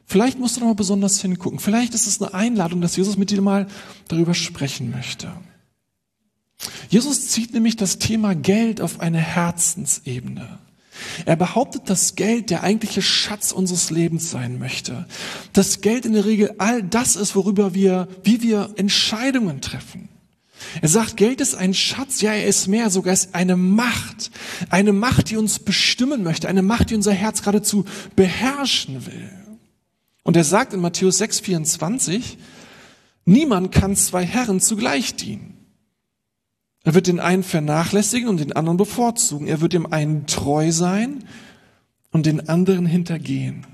vielleicht 0.07 0.39
musst 0.39 0.57
du 0.57 0.61
noch 0.61 0.69
mal 0.69 0.75
besonders 0.75 1.21
hingucken. 1.21 1.59
Vielleicht 1.59 1.95
ist 1.95 2.07
es 2.07 2.23
eine 2.23 2.33
Einladung, 2.33 2.81
dass 2.81 2.95
Jesus 2.95 3.17
mit 3.17 3.31
dir 3.31 3.43
mal 3.43 3.67
darüber 4.07 4.35
sprechen 4.35 4.93
möchte. 4.93 5.33
Jesus 6.89 7.29
zieht 7.29 7.53
nämlich 7.53 7.75
das 7.75 7.99
Thema 7.99 8.37
Geld 8.37 8.81
auf 8.81 9.01
eine 9.01 9.19
Herzensebene. 9.19 10.61
Er 11.25 11.37
behauptet, 11.37 11.91
dass 11.91 12.15
Geld 12.15 12.51
der 12.51 12.63
eigentliche 12.63 13.03
Schatz 13.03 13.53
unseres 13.53 13.91
Lebens 13.91 14.31
sein 14.31 14.59
möchte. 14.59 15.07
Dass 15.53 15.81
Geld 15.81 16.07
in 16.07 16.13
der 16.13 16.25
Regel 16.25 16.55
all 16.59 16.83
das 16.83 17.17
ist, 17.17 17.35
worüber 17.35 17.75
wir, 17.75 18.09
wie 18.23 18.43
wir 18.43 18.71
Entscheidungen 18.77 19.61
treffen. 19.61 20.09
Er 20.81 20.89
sagt, 20.89 21.17
Geld 21.17 21.41
ist 21.41 21.55
ein 21.55 21.75
Schatz, 21.75 22.21
ja, 22.21 22.33
er 22.33 22.47
ist 22.47 22.69
mehr, 22.69 22.91
sogar 22.91 23.13
ist 23.13 23.35
eine 23.35 23.57
Macht. 23.57 24.31
Eine 24.71 24.93
Macht, 24.93 25.31
die 25.31 25.37
uns 25.37 25.59
bestimmen 25.59 26.23
möchte, 26.23 26.49
eine 26.49 26.63
Macht, 26.63 26.91
die 26.91 26.95
unser 26.95 27.13
Herz 27.13 27.43
geradezu 27.43 27.85
beherrschen 28.17 29.07
will. 29.07 29.31
Und 30.23 30.37
er 30.37 30.45
sagt 30.45 30.73
in 30.73 30.81
Matthäus 30.81 31.19
6, 31.19 31.41
24, 31.41 32.39
niemand 33.25 33.73
kann 33.73 33.95
zwei 33.95 34.25
Herren 34.25 34.61
zugleich 34.61 35.17
dienen. 35.17 35.54
Er 36.85 36.95
wird 36.95 37.07
den 37.07 37.19
einen 37.19 37.43
vernachlässigen 37.43 38.29
und 38.29 38.39
den 38.39 38.53
anderen 38.53 38.77
bevorzugen. 38.77 39.49
Er 39.49 39.61
wird 39.61 39.73
dem 39.73 39.91
einen 39.93 40.27
treu 40.27 40.71
sein 40.71 41.25
und 42.13 42.27
den 42.27 42.49
anderen 42.49 42.87
hintergehen. 42.87 43.67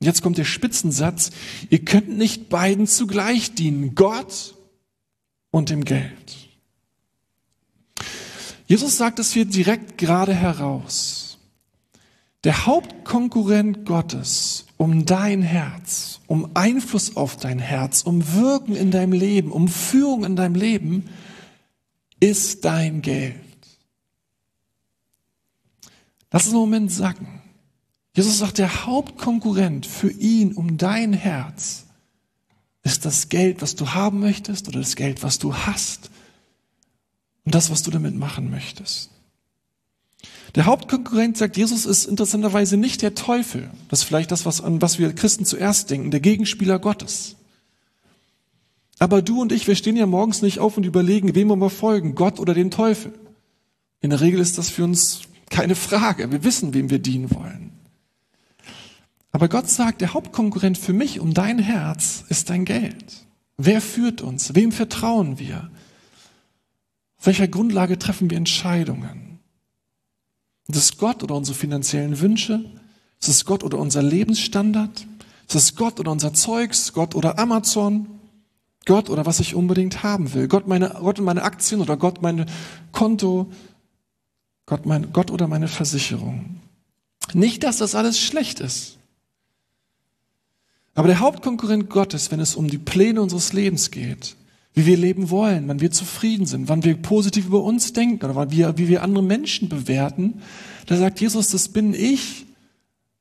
Jetzt 0.00 0.22
kommt 0.22 0.36
der 0.36 0.44
Spitzensatz. 0.44 1.30
Ihr 1.70 1.84
könnt 1.84 2.08
nicht 2.08 2.48
beiden 2.48 2.86
zugleich 2.86 3.54
dienen. 3.54 3.94
Gott 3.94 4.54
und 5.50 5.70
dem 5.70 5.84
Geld. 5.84 6.48
Jesus 8.66 8.98
sagt 8.98 9.20
es 9.20 9.32
hier 9.32 9.44
direkt 9.44 9.96
gerade 9.96 10.34
heraus. 10.34 11.38
Der 12.42 12.66
Hauptkonkurrent 12.66 13.86
Gottes 13.86 14.66
um 14.76 15.06
dein 15.06 15.42
Herz, 15.42 16.20
um 16.26 16.50
Einfluss 16.54 17.16
auf 17.16 17.36
dein 17.36 17.58
Herz, 17.58 18.02
um 18.02 18.34
Wirken 18.34 18.76
in 18.76 18.90
deinem 18.90 19.12
Leben, 19.12 19.50
um 19.50 19.68
Führung 19.68 20.24
in 20.24 20.36
deinem 20.36 20.54
Leben, 20.54 21.04
ist 22.20 22.64
dein 22.64 23.02
Geld. 23.02 23.34
Lass 26.30 26.44
es 26.44 26.50
einen 26.50 26.60
Moment 26.60 26.92
sacken. 26.92 27.42
Jesus 28.14 28.38
sagt, 28.38 28.58
der 28.58 28.86
Hauptkonkurrent 28.86 29.86
für 29.86 30.10
ihn 30.10 30.52
um 30.52 30.78
dein 30.78 31.12
Herz 31.12 31.84
ist 32.82 33.04
das 33.04 33.28
Geld, 33.28 33.62
was 33.62 33.74
du 33.76 33.90
haben 33.90 34.20
möchtest 34.20 34.68
oder 34.68 34.78
das 34.78 34.96
Geld, 34.96 35.22
was 35.22 35.38
du 35.38 35.54
hast 35.54 36.10
und 37.44 37.54
das, 37.54 37.70
was 37.70 37.82
du 37.82 37.90
damit 37.90 38.16
machen 38.16 38.50
möchtest. 38.50 39.10
Der 40.54 40.64
Hauptkonkurrent, 40.64 41.36
sagt 41.36 41.58
Jesus, 41.58 41.84
ist 41.84 42.06
interessanterweise 42.06 42.78
nicht 42.78 43.02
der 43.02 43.14
Teufel. 43.14 43.70
Das 43.88 44.00
ist 44.00 44.04
vielleicht 44.06 44.30
das, 44.30 44.46
was, 44.46 44.62
an 44.62 44.80
was 44.80 44.98
wir 44.98 45.12
Christen 45.14 45.44
zuerst 45.44 45.90
denken, 45.90 46.10
der 46.10 46.20
Gegenspieler 46.20 46.78
Gottes. 46.78 47.36
Aber 48.98 49.22
du 49.22 49.42
und 49.42 49.52
ich, 49.52 49.66
wir 49.66 49.76
stehen 49.76 49.96
ja 49.96 50.06
morgens 50.06 50.42
nicht 50.42 50.58
auf 50.58 50.76
und 50.76 50.86
überlegen, 50.86 51.34
wem 51.34 51.48
wir 51.48 51.70
folgen, 51.70 52.14
Gott 52.14 52.40
oder 52.40 52.54
dem 52.54 52.70
Teufel. 52.70 53.12
In 54.00 54.10
der 54.10 54.20
Regel 54.20 54.40
ist 54.40 54.56
das 54.58 54.70
für 54.70 54.84
uns 54.84 55.22
keine 55.50 55.74
Frage. 55.74 56.30
Wir 56.32 56.44
wissen, 56.44 56.74
wem 56.74 56.90
wir 56.90 56.98
dienen 56.98 57.30
wollen. 57.34 57.72
Aber 59.32 59.48
Gott 59.48 59.68
sagt, 59.68 60.00
der 60.00 60.14
Hauptkonkurrent 60.14 60.78
für 60.78 60.94
mich 60.94 61.20
um 61.20 61.34
dein 61.34 61.58
Herz 61.58 62.24
ist 62.28 62.48
dein 62.48 62.64
Geld. 62.64 63.26
Wer 63.58 63.80
führt 63.80 64.22
uns? 64.22 64.54
Wem 64.54 64.72
vertrauen 64.72 65.38
wir? 65.38 65.70
Auf 67.18 67.26
welcher 67.26 67.48
Grundlage 67.48 67.98
treffen 67.98 68.30
wir 68.30 68.38
Entscheidungen? 68.38 69.40
Ist 70.68 70.76
es 70.76 70.96
Gott 70.96 71.22
oder 71.22 71.34
unsere 71.34 71.56
finanziellen 71.56 72.20
Wünsche? 72.20 72.64
Ist 73.20 73.28
es 73.28 73.44
Gott 73.44 73.62
oder 73.62 73.78
unser 73.78 74.02
Lebensstandard? 74.02 75.06
Ist 75.48 75.54
es 75.54 75.76
Gott 75.76 76.00
oder 76.00 76.12
unser 76.12 76.32
Zeugs? 76.34 76.92
Gott 76.92 77.14
oder 77.14 77.38
Amazon? 77.38 78.15
Gott 78.86 79.10
oder 79.10 79.26
was 79.26 79.40
ich 79.40 79.54
unbedingt 79.54 80.02
haben 80.02 80.32
will. 80.32 80.48
Gott, 80.48 80.66
meine, 80.66 80.96
Gott 81.00 81.18
und 81.18 81.26
meine 81.26 81.42
Aktien 81.42 81.80
oder 81.80 81.96
Gott 81.96 82.22
mein 82.22 82.46
Konto. 82.92 83.52
Gott, 84.64 84.86
mein, 84.86 85.12
Gott 85.12 85.30
oder 85.30 85.46
meine 85.46 85.68
Versicherung. 85.68 86.60
Nicht, 87.34 87.64
dass 87.64 87.78
das 87.78 87.94
alles 87.94 88.18
schlecht 88.18 88.60
ist. 88.60 88.96
Aber 90.94 91.08
der 91.08 91.20
Hauptkonkurrent 91.20 91.90
Gottes, 91.90 92.30
wenn 92.30 92.40
es 92.40 92.56
um 92.56 92.68
die 92.68 92.78
Pläne 92.78 93.20
unseres 93.20 93.52
Lebens 93.52 93.90
geht, 93.90 94.34
wie 94.72 94.86
wir 94.86 94.96
leben 94.96 95.30
wollen, 95.30 95.68
wann 95.68 95.80
wir 95.80 95.90
zufrieden 95.90 96.46
sind, 96.46 96.68
wann 96.68 96.84
wir 96.84 96.96
positiv 96.96 97.46
über 97.46 97.62
uns 97.62 97.92
denken 97.92 98.24
oder 98.24 98.34
wann 98.34 98.50
wir, 98.50 98.78
wie 98.78 98.88
wir 98.88 99.02
andere 99.02 99.22
Menschen 99.22 99.68
bewerten, 99.68 100.42
da 100.86 100.96
sagt 100.96 101.20
Jesus, 101.20 101.48
das 101.48 101.68
bin 101.68 101.92
ich. 101.92 102.46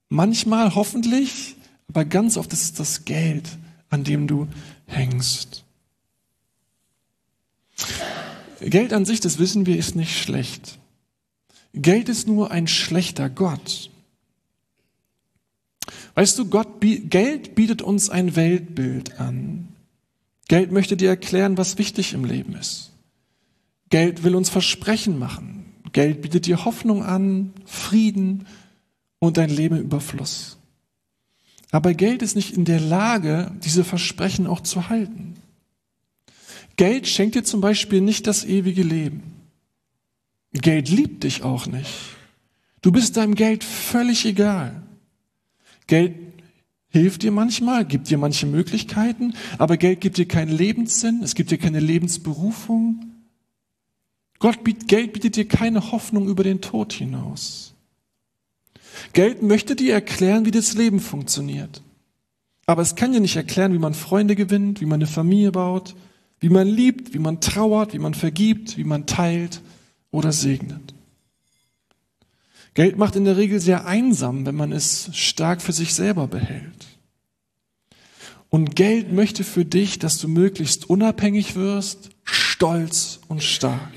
Manchmal 0.10 0.76
hoffentlich, 0.76 1.56
aber 1.90 2.06
ganz 2.06 2.38
oft 2.38 2.54
ist 2.54 2.62
es 2.62 2.74
das 2.74 3.06
Geld, 3.06 3.50
an 3.90 4.04
dem 4.04 4.28
du 4.28 4.48
hängst. 4.88 5.64
Geld 8.62 8.94
an 8.94 9.06
sich, 9.06 9.20
das 9.20 9.38
wissen 9.40 9.66
wir, 9.66 9.78
ist 9.78 9.96
nicht 9.96 10.18
schlecht. 10.18 10.80
Geld 11.74 12.10
ist 12.10 12.28
nur 12.28 12.52
ein 12.52 12.68
schlechter 12.68 13.30
Gott. 13.30 13.90
Weißt 16.16 16.40
du, 16.40 16.46
Gott, 16.46 16.80
Geld 16.80 17.56
bietet 17.56 17.82
uns 17.82 18.10
ein 18.10 18.36
Weltbild 18.36 19.20
an. 19.20 19.68
Geld 20.48 20.72
möchte 20.72 20.96
dir 20.96 21.10
erklären, 21.10 21.58
was 21.58 21.78
wichtig 21.78 22.14
im 22.14 22.24
Leben 22.24 22.56
ist. 22.56 22.92
Geld 23.90 24.24
will 24.24 24.36
uns 24.36 24.50
Versprechen 24.50 25.20
machen. 25.20 25.66
Geld 25.92 26.22
bietet 26.22 26.46
dir 26.46 26.66
Hoffnung 26.66 27.04
an, 27.04 27.54
Frieden 27.66 28.48
und 29.20 29.38
ein 29.38 29.50
Leben 29.50 29.78
im 29.78 29.84
Überfluss. 29.84 30.58
Aber 31.72 31.94
Geld 31.94 32.22
ist 32.22 32.36
nicht 32.36 32.56
in 32.56 32.66
der 32.66 32.80
Lage, 32.80 33.52
diese 33.64 33.84
Versprechen 33.84 34.48
auch 34.48 34.62
zu 34.62 34.90
halten. 34.90 35.36
Geld 36.78 37.08
schenkt 37.08 37.36
dir 37.36 37.44
zum 37.44 37.62
Beispiel 37.62 38.02
nicht 38.02 38.28
das 38.28 38.44
ewige 38.44 38.84
Leben. 38.84 39.24
Geld 40.54 40.90
liebt 40.90 41.24
dich 41.24 41.44
auch 41.44 41.68
nicht. 41.68 41.90
Du 42.82 42.92
bist 42.92 43.18
deinem 43.18 43.36
Geld 43.36 43.64
völlig 43.64 44.26
egal. 44.26 44.84
Geld 45.88 46.16
hilft 46.90 47.24
dir 47.24 47.32
manchmal, 47.32 47.86
gibt 47.86 48.10
dir 48.10 48.18
manche 48.18 48.46
Möglichkeiten, 48.46 49.34
aber 49.58 49.78
Geld 49.78 50.02
gibt 50.02 50.18
dir 50.18 50.28
keinen 50.28 50.56
Lebenssinn, 50.56 51.22
es 51.24 51.36
gibt 51.36 51.52
dir 51.52 51.58
keine 51.58 51.80
Lebensberufung. 51.80 53.12
Gott 54.40 54.64
bietet, 54.64 54.88
Geld 54.88 55.14
bietet 55.14 55.36
dir 55.36 55.48
keine 55.48 55.92
Hoffnung 55.92 56.28
über 56.28 56.44
den 56.44 56.62
Tod 56.62 56.94
hinaus. 56.94 57.75
Geld 59.14 59.42
möchte 59.42 59.76
dir 59.76 59.94
erklären, 59.94 60.46
wie 60.46 60.52
das 60.52 60.74
Leben 60.74 61.00
funktioniert. 61.00 61.82
Aber 62.66 62.82
es 62.82 62.96
kann 62.96 63.14
dir 63.14 63.20
nicht 63.20 63.36
erklären, 63.36 63.74
wie 63.74 63.80
man 63.80 63.94
Freunde 63.94 64.36
gewinnt, 64.36 64.82
wie 64.82 64.86
man 64.86 65.00
eine 65.00 65.08
Familie 65.08 65.52
baut, 65.52 65.96
wie 66.40 66.50
man 66.50 66.68
liebt, 66.68 67.14
wie 67.14 67.20
man 67.20 67.42
trauert, 67.42 67.94
wie 67.94 68.00
man 68.00 68.14
vergibt, 68.14 68.78
wie 68.78 68.84
man 68.84 69.06
teilt 69.06 69.62
oder 70.12 70.32
segnet. 70.32 70.94
Geld 72.74 72.98
macht 72.98 73.16
in 73.16 73.26
der 73.26 73.38
Regel 73.38 73.60
sehr 73.60 73.86
einsam, 73.86 74.46
wenn 74.46 74.56
man 74.56 74.72
es 74.72 75.10
stark 75.14 75.62
für 75.62 75.72
sich 75.72 75.94
selber 75.94 76.28
behält. 76.28 76.88
Und 78.50 78.76
Geld 78.76 79.12
möchte 79.12 79.44
für 79.44 79.66
dich, 79.66 79.98
dass 80.00 80.18
du 80.18 80.28
möglichst 80.28 80.90
unabhängig 80.90 81.56
wirst, 81.56 82.10
stolz 82.24 83.20
und 83.28 83.44
stark. 83.44 83.92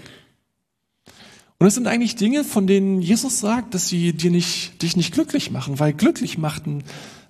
Und 1.59 1.65
das 1.65 1.75
sind 1.75 1.89
eigentlich 1.89 2.15
Dinge, 2.15 2.45
von 2.45 2.69
denen 2.69 3.03
Jesus 3.03 3.41
sagt, 3.41 3.75
dass 3.75 3.89
sie 3.89 4.13
dir 4.13 4.31
nicht, 4.31 4.81
dich 4.81 4.97
nicht 4.97 5.13
glücklich 5.13 5.51
machen, 5.51 5.81
weil 5.81 5.93
glücklich 5.93 6.39
machten, 6.39 6.85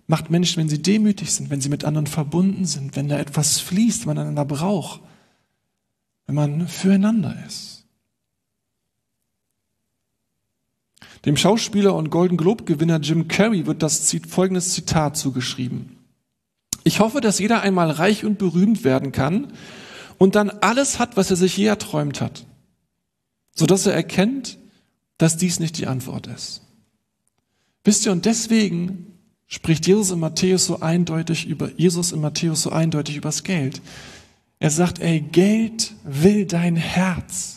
macht 0.07 0.29
Menschen, 0.31 0.61
wenn 0.61 0.69
sie 0.69 0.83
demütig 0.83 1.33
sind, 1.33 1.49
wenn 1.49 1.63
sie 1.63 1.71
mit 1.71 1.85
anderen 1.85 2.07
verbunden 2.07 2.67
sind, 2.67 2.95
wenn 2.95 3.09
da 3.09 3.19
etwas 3.19 3.59
fließt, 3.61 4.05
man 4.05 4.19
einander 4.19 4.45
braucht, 4.45 5.01
wenn 6.27 6.35
man 6.35 6.69
füreinander 6.69 7.37
ist. 7.47 7.87
Dem 11.25 11.37
Schauspieler 11.37 11.95
und 11.95 12.11
Golden 12.11 12.37
Globe 12.37 12.65
Gewinner 12.65 13.01
Jim 13.01 13.29
Carrey 13.29 13.67
wird 13.67 13.83
das 13.83 14.15
folgendes 14.29 14.75
Zitat 14.75 15.17
zugeschrieben. 15.17 15.97
Ich 16.85 17.01
hoffe, 17.01 17.21
dass 17.21 17.39
jeder 17.39 17.63
einmal 17.63 17.91
reich 17.91 18.25
und 18.27 18.39
berühmt 18.39 18.85
werden 18.85 19.11
kann 19.11 19.53
und 20.19 20.35
dann 20.35 20.51
alles 20.51 20.99
hat, 20.99 21.17
was 21.17 21.31
er 21.31 21.37
sich 21.37 21.57
je 21.57 21.67
erträumt 21.67 22.21
hat 22.21 22.45
sodass 23.55 23.87
er 23.87 23.95
erkennt, 23.95 24.59
dass 25.19 25.37
dies 25.37 25.61
nicht 25.61 25.79
die 25.79 25.87
Antwort 25.87 26.27
ist. 26.29 26.63
Wisst 27.85 28.07
ihr, 28.07 28.13
und 28.13 28.25
deswegen 28.25 29.07
spricht 29.47 29.87
Jesus 29.87 30.11
in 30.11 30.21
Matthäus 30.21 30.67
so 30.67 30.81
eindeutig 30.81 31.47
über, 31.47 31.71
Jesus 31.77 32.13
in 32.13 32.21
Matthäus 32.21 32.63
so 32.63 32.71
eindeutig 32.71 33.17
übers 33.17 33.43
Geld. 33.43 33.81
Er 34.61 34.71
sagt, 34.71 35.01
ey, 35.01 35.21
Geld 35.21 35.95
will 36.05 36.47
dein 36.47 36.77
Herz. 36.77 37.57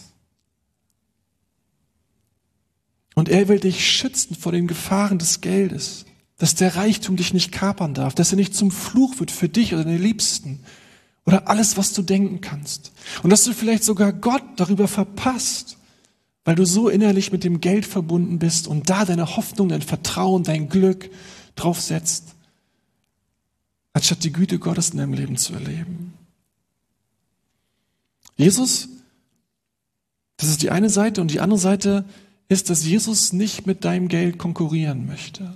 Und 3.13 3.29
er 3.29 3.47
will 3.47 3.59
dich 3.59 3.85
schützen 3.85 4.35
vor 4.35 4.51
den 4.51 4.67
Gefahren 4.67 5.19
des 5.19 5.41
Geldes, 5.41 6.05
dass 6.37 6.55
der 6.55 6.75
Reichtum 6.75 7.17
dich 7.17 7.33
nicht 7.33 7.51
kapern 7.51 7.93
darf, 7.93 8.15
dass 8.15 8.31
er 8.31 8.37
nicht 8.37 8.55
zum 8.55 8.71
Fluch 8.71 9.19
wird 9.19 9.29
für 9.29 9.49
dich 9.49 9.73
oder 9.73 9.83
deine 9.83 9.97
Liebsten 9.97 10.61
oder 11.25 11.47
alles, 11.47 11.77
was 11.77 11.93
du 11.93 12.01
denken 12.01 12.41
kannst. 12.41 12.93
Und 13.21 13.29
dass 13.29 13.43
du 13.43 13.53
vielleicht 13.53 13.83
sogar 13.83 14.13
Gott 14.13 14.43
darüber 14.55 14.87
verpasst, 14.87 15.77
weil 16.43 16.55
du 16.55 16.65
so 16.65 16.89
innerlich 16.89 17.31
mit 17.31 17.43
dem 17.43 17.61
Geld 17.61 17.85
verbunden 17.85 18.39
bist 18.39 18.67
und 18.67 18.89
da 18.89 19.05
deine 19.05 19.35
Hoffnung, 19.35 19.69
dein 19.69 19.81
Vertrauen, 19.81 20.43
dein 20.43 20.69
Glück 20.69 21.09
drauf 21.55 21.79
setzt, 21.79 22.35
anstatt 23.93 24.23
die 24.23 24.33
Güte 24.33 24.57
Gottes 24.57 24.91
in 24.91 24.97
deinem 24.97 25.13
Leben 25.13 25.37
zu 25.37 25.53
erleben. 25.53 26.13
Jesus, 28.37 28.89
das 30.37 30.49
ist 30.49 30.63
die 30.63 30.71
eine 30.71 30.89
Seite 30.89 31.21
und 31.21 31.29
die 31.29 31.41
andere 31.41 31.59
Seite 31.59 32.05
ist, 32.49 32.69
dass 32.69 32.85
Jesus 32.85 33.33
nicht 33.33 33.67
mit 33.67 33.85
deinem 33.85 34.07
Geld 34.07 34.39
konkurrieren 34.39 35.05
möchte. 35.05 35.53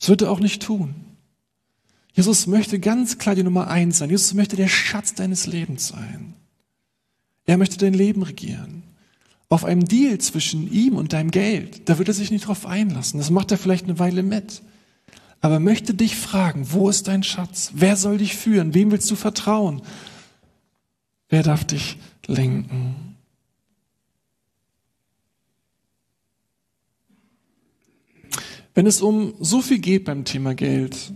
Das 0.00 0.08
wird 0.08 0.22
er 0.22 0.30
auch 0.32 0.40
nicht 0.40 0.62
tun. 0.62 0.94
Jesus 2.14 2.46
möchte 2.46 2.78
ganz 2.78 3.18
klar 3.18 3.34
die 3.34 3.44
Nummer 3.44 3.68
eins 3.68 3.98
sein. 3.98 4.10
Jesus 4.10 4.34
möchte 4.34 4.56
der 4.56 4.68
Schatz 4.68 5.14
deines 5.14 5.46
Lebens 5.46 5.88
sein. 5.88 6.34
Er 7.46 7.56
möchte 7.56 7.78
dein 7.78 7.94
Leben 7.94 8.22
regieren. 8.22 8.81
Auf 9.52 9.66
einem 9.66 9.84
Deal 9.84 10.16
zwischen 10.16 10.72
ihm 10.72 10.96
und 10.96 11.12
deinem 11.12 11.30
Geld, 11.30 11.86
da 11.86 11.98
wird 11.98 12.08
er 12.08 12.14
sich 12.14 12.30
nicht 12.30 12.46
drauf 12.46 12.64
einlassen. 12.64 13.20
Das 13.20 13.28
macht 13.28 13.50
er 13.50 13.58
vielleicht 13.58 13.84
eine 13.84 13.98
Weile 13.98 14.22
mit. 14.22 14.62
Aber 15.42 15.54
er 15.56 15.60
möchte 15.60 15.92
dich 15.92 16.16
fragen, 16.16 16.68
wo 16.70 16.88
ist 16.88 17.06
dein 17.06 17.22
Schatz? 17.22 17.70
Wer 17.74 17.96
soll 17.96 18.16
dich 18.16 18.34
führen? 18.34 18.72
Wem 18.72 18.90
willst 18.90 19.10
du 19.10 19.14
vertrauen? 19.14 19.82
Wer 21.28 21.42
darf 21.42 21.66
dich 21.66 21.98
lenken? 22.26 23.14
Wenn 28.72 28.86
es 28.86 29.02
um 29.02 29.34
so 29.38 29.60
viel 29.60 29.80
geht 29.80 30.06
beim 30.06 30.24
Thema 30.24 30.54
Geld, 30.54 31.12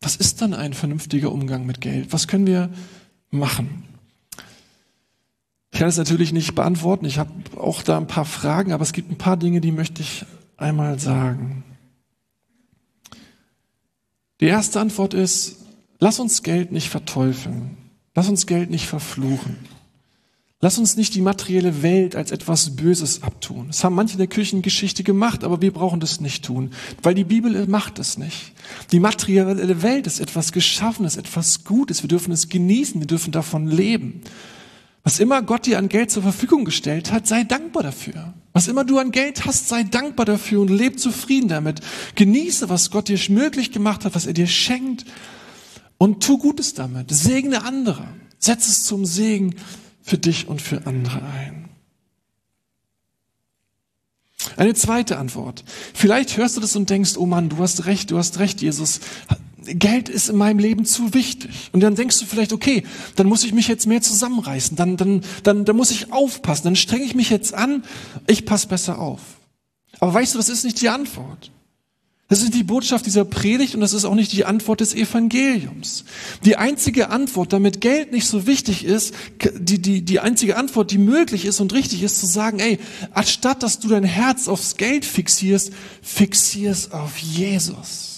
was 0.00 0.16
ist 0.16 0.42
dann 0.42 0.52
ein 0.52 0.74
vernünftiger 0.74 1.30
Umgang 1.30 1.64
mit 1.64 1.80
Geld? 1.80 2.12
Was 2.12 2.26
können 2.26 2.48
wir 2.48 2.72
machen? 3.30 3.91
Ich 5.82 5.84
kann 5.84 5.90
es 5.90 5.98
natürlich 5.98 6.32
nicht 6.32 6.54
beantworten. 6.54 7.06
Ich 7.06 7.18
habe 7.18 7.32
auch 7.56 7.82
da 7.82 7.96
ein 7.96 8.06
paar 8.06 8.24
Fragen, 8.24 8.72
aber 8.72 8.84
es 8.84 8.92
gibt 8.92 9.10
ein 9.10 9.18
paar 9.18 9.36
Dinge, 9.36 9.60
die 9.60 9.72
möchte 9.72 10.00
ich 10.00 10.24
einmal 10.56 11.00
sagen. 11.00 11.64
Die 14.40 14.46
erste 14.46 14.78
Antwort 14.78 15.12
ist, 15.12 15.56
lass 15.98 16.20
uns 16.20 16.44
Geld 16.44 16.70
nicht 16.70 16.88
verteufeln. 16.88 17.76
Lass 18.14 18.28
uns 18.28 18.46
Geld 18.46 18.70
nicht 18.70 18.86
verfluchen. 18.86 19.56
Lass 20.60 20.78
uns 20.78 20.96
nicht 20.96 21.16
die 21.16 21.20
materielle 21.20 21.82
Welt 21.82 22.14
als 22.14 22.30
etwas 22.30 22.76
Böses 22.76 23.24
abtun. 23.24 23.66
Das 23.66 23.82
haben 23.82 23.96
manche 23.96 24.12
in 24.12 24.18
der 24.18 24.28
Kirchengeschichte 24.28 25.02
gemacht, 25.02 25.42
aber 25.42 25.62
wir 25.62 25.72
brauchen 25.72 25.98
das 25.98 26.20
nicht 26.20 26.44
tun, 26.44 26.70
weil 27.02 27.16
die 27.16 27.24
Bibel 27.24 27.66
macht 27.66 27.98
es 27.98 28.18
nicht. 28.18 28.52
Die 28.92 29.00
materielle 29.00 29.82
Welt 29.82 30.06
ist 30.06 30.20
etwas 30.20 30.52
Geschaffenes, 30.52 31.16
etwas 31.16 31.64
Gutes. 31.64 32.04
Wir 32.04 32.08
dürfen 32.08 32.30
es 32.30 32.48
genießen, 32.48 33.00
wir 33.00 33.08
dürfen 33.08 33.32
davon 33.32 33.66
leben. 33.66 34.22
Was 35.04 35.18
immer 35.18 35.42
Gott 35.42 35.66
dir 35.66 35.78
an 35.78 35.88
Geld 35.88 36.10
zur 36.10 36.22
Verfügung 36.22 36.64
gestellt 36.64 37.10
hat, 37.10 37.26
sei 37.26 37.44
dankbar 37.44 37.82
dafür. 37.82 38.34
Was 38.52 38.68
immer 38.68 38.84
du 38.84 38.98
an 38.98 39.10
Geld 39.10 39.46
hast, 39.46 39.68
sei 39.68 39.82
dankbar 39.82 40.26
dafür 40.26 40.60
und 40.60 40.68
leb 40.68 41.00
zufrieden 41.00 41.48
damit. 41.48 41.80
Genieße, 42.14 42.68
was 42.68 42.90
Gott 42.90 43.08
dir 43.08 43.18
möglich 43.30 43.72
gemacht 43.72 44.04
hat, 44.04 44.14
was 44.14 44.26
er 44.26 44.34
dir 44.34 44.46
schenkt 44.46 45.04
und 45.98 46.22
tu 46.22 46.38
Gutes 46.38 46.74
damit. 46.74 47.10
Segne 47.10 47.64
andere. 47.64 48.06
Setz 48.38 48.68
es 48.68 48.84
zum 48.84 49.04
Segen 49.04 49.56
für 50.02 50.18
dich 50.18 50.48
und 50.48 50.60
für 50.60 50.86
andere 50.86 51.22
ein. 51.22 51.68
Eine 54.56 54.74
zweite 54.74 55.18
Antwort. 55.18 55.64
Vielleicht 55.94 56.36
hörst 56.36 56.56
du 56.56 56.60
das 56.60 56.76
und 56.76 56.90
denkst, 56.90 57.16
oh 57.16 57.26
Mann, 57.26 57.48
du 57.48 57.58
hast 57.58 57.86
recht, 57.86 58.10
du 58.10 58.18
hast 58.18 58.38
recht, 58.38 58.60
Jesus. 58.60 59.00
Geld 59.64 60.08
ist 60.08 60.28
in 60.28 60.36
meinem 60.36 60.58
Leben 60.58 60.84
zu 60.84 61.14
wichtig. 61.14 61.70
Und 61.72 61.80
dann 61.80 61.94
denkst 61.94 62.18
du 62.18 62.26
vielleicht, 62.26 62.52
okay, 62.52 62.84
dann 63.16 63.26
muss 63.26 63.44
ich 63.44 63.52
mich 63.52 63.68
jetzt 63.68 63.86
mehr 63.86 64.02
zusammenreißen, 64.02 64.76
dann, 64.76 64.96
dann, 64.96 65.22
dann, 65.42 65.64
dann 65.64 65.76
muss 65.76 65.90
ich 65.90 66.12
aufpassen, 66.12 66.64
dann 66.64 66.76
strenge 66.76 67.04
ich 67.04 67.14
mich 67.14 67.30
jetzt 67.30 67.54
an, 67.54 67.84
ich 68.26 68.46
passe 68.46 68.68
besser 68.68 68.98
auf. 68.98 69.20
Aber 70.00 70.14
weißt 70.14 70.34
du, 70.34 70.38
das 70.38 70.48
ist 70.48 70.64
nicht 70.64 70.80
die 70.80 70.88
Antwort. 70.88 71.50
Das 72.32 72.40
ist 72.40 72.54
die 72.54 72.62
Botschaft 72.62 73.04
dieser 73.04 73.26
Predigt 73.26 73.74
und 73.74 73.82
das 73.82 73.92
ist 73.92 74.06
auch 74.06 74.14
nicht 74.14 74.32
die 74.32 74.46
Antwort 74.46 74.80
des 74.80 74.94
Evangeliums. 74.94 76.04
Die 76.46 76.56
einzige 76.56 77.10
Antwort, 77.10 77.52
damit 77.52 77.82
Geld 77.82 78.10
nicht 78.10 78.26
so 78.26 78.46
wichtig 78.46 78.86
ist, 78.86 79.12
die, 79.54 79.82
die, 79.82 80.00
die 80.02 80.18
einzige 80.18 80.56
Antwort, 80.56 80.90
die 80.92 80.96
möglich 80.96 81.44
ist 81.44 81.60
und 81.60 81.74
richtig 81.74 82.02
ist, 82.02 82.18
zu 82.18 82.24
sagen, 82.24 82.58
ey, 82.58 82.78
anstatt 83.12 83.62
dass 83.62 83.80
du 83.80 83.88
dein 83.88 84.04
Herz 84.04 84.48
aufs 84.48 84.78
Geld 84.78 85.04
fixierst, 85.04 85.72
fixier 86.00 86.70
es 86.70 86.92
auf 86.92 87.18
Jesus. 87.18 88.11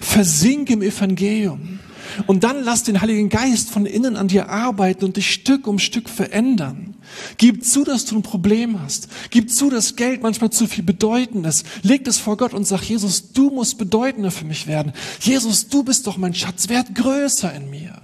Versink 0.00 0.70
im 0.70 0.82
Evangelium. 0.82 1.80
Und 2.26 2.44
dann 2.44 2.62
lass 2.62 2.84
den 2.84 3.00
Heiligen 3.00 3.28
Geist 3.28 3.70
von 3.70 3.86
innen 3.86 4.16
an 4.16 4.28
dir 4.28 4.48
arbeiten 4.48 5.04
und 5.04 5.16
dich 5.16 5.32
Stück 5.32 5.66
um 5.66 5.78
Stück 5.78 6.08
verändern. 6.08 6.94
Gib 7.38 7.64
zu, 7.64 7.84
dass 7.84 8.04
du 8.04 8.16
ein 8.16 8.22
Problem 8.22 8.80
hast. 8.80 9.08
Gib 9.30 9.50
zu, 9.50 9.70
dass 9.70 9.96
Geld 9.96 10.22
manchmal 10.22 10.50
zu 10.50 10.66
viel 10.66 10.84
bedeutend 10.84 11.46
ist. 11.46 11.66
Leg 11.82 12.04
das 12.04 12.18
vor 12.18 12.36
Gott 12.36 12.54
und 12.54 12.66
sag, 12.66 12.82
Jesus, 12.82 13.32
du 13.32 13.50
musst 13.50 13.78
bedeutender 13.78 14.30
für 14.30 14.44
mich 14.44 14.66
werden. 14.66 14.92
Jesus, 15.20 15.68
du 15.68 15.82
bist 15.82 16.06
doch 16.06 16.16
mein 16.16 16.34
Schatz, 16.34 16.68
werd 16.68 16.94
größer 16.94 17.52
in 17.54 17.70
mir. 17.70 18.00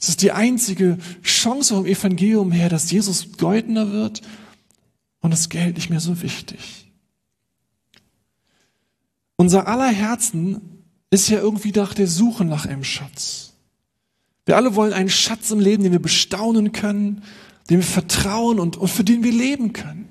Es 0.00 0.08
ist 0.08 0.22
die 0.22 0.32
einzige 0.32 0.98
Chance 1.22 1.74
vom 1.74 1.86
Evangelium 1.86 2.52
her, 2.52 2.68
dass 2.68 2.90
Jesus 2.90 3.26
bedeutender 3.26 3.90
wird 3.92 4.22
und 5.20 5.32
das 5.32 5.48
Geld 5.48 5.76
nicht 5.76 5.90
mehr 5.90 6.00
so 6.00 6.22
wichtig. 6.22 6.87
Unser 9.40 9.68
aller 9.68 9.88
Herzen 9.88 10.60
ist 11.10 11.28
ja 11.28 11.38
irgendwie 11.38 11.70
nach 11.70 11.94
der 11.94 12.08
Suche 12.08 12.44
nach 12.44 12.66
einem 12.66 12.82
Schatz. 12.82 13.52
Wir 14.44 14.56
alle 14.56 14.74
wollen 14.74 14.92
einen 14.92 15.08
Schatz 15.08 15.52
im 15.52 15.60
Leben, 15.60 15.84
den 15.84 15.92
wir 15.92 16.02
bestaunen 16.02 16.72
können, 16.72 17.22
dem 17.70 17.78
wir 17.78 17.86
vertrauen 17.86 18.58
und, 18.58 18.76
und 18.76 18.88
für 18.88 19.04
den 19.04 19.22
wir 19.22 19.30
leben 19.30 19.72
können. 19.72 20.08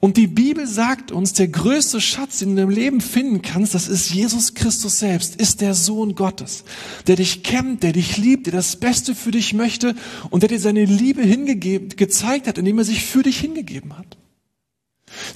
Und 0.00 0.16
die 0.16 0.26
Bibel 0.26 0.66
sagt 0.66 1.12
uns, 1.12 1.34
der 1.34 1.48
größte 1.48 2.00
Schatz, 2.00 2.40
den 2.40 2.56
du 2.56 2.62
im 2.62 2.70
Leben 2.70 3.00
finden 3.00 3.42
kannst, 3.42 3.74
das 3.74 3.86
ist 3.86 4.10
Jesus 4.10 4.54
Christus 4.54 4.98
selbst, 4.98 5.36
ist 5.36 5.60
der 5.60 5.74
Sohn 5.74 6.16
Gottes, 6.16 6.64
der 7.06 7.16
dich 7.16 7.44
kennt, 7.44 7.84
der 7.84 7.92
dich 7.92 8.16
liebt, 8.16 8.46
der 8.46 8.52
das 8.52 8.76
Beste 8.76 9.14
für 9.14 9.30
dich 9.30 9.54
möchte 9.54 9.94
und 10.30 10.42
der 10.42 10.48
dir 10.48 10.60
seine 10.60 10.84
Liebe 10.84 11.22
hingegeben, 11.22 11.90
gezeigt 11.90 12.48
hat, 12.48 12.58
indem 12.58 12.78
er 12.78 12.84
sich 12.84 13.04
für 13.04 13.22
dich 13.22 13.38
hingegeben 13.38 13.96
hat. 13.96 14.18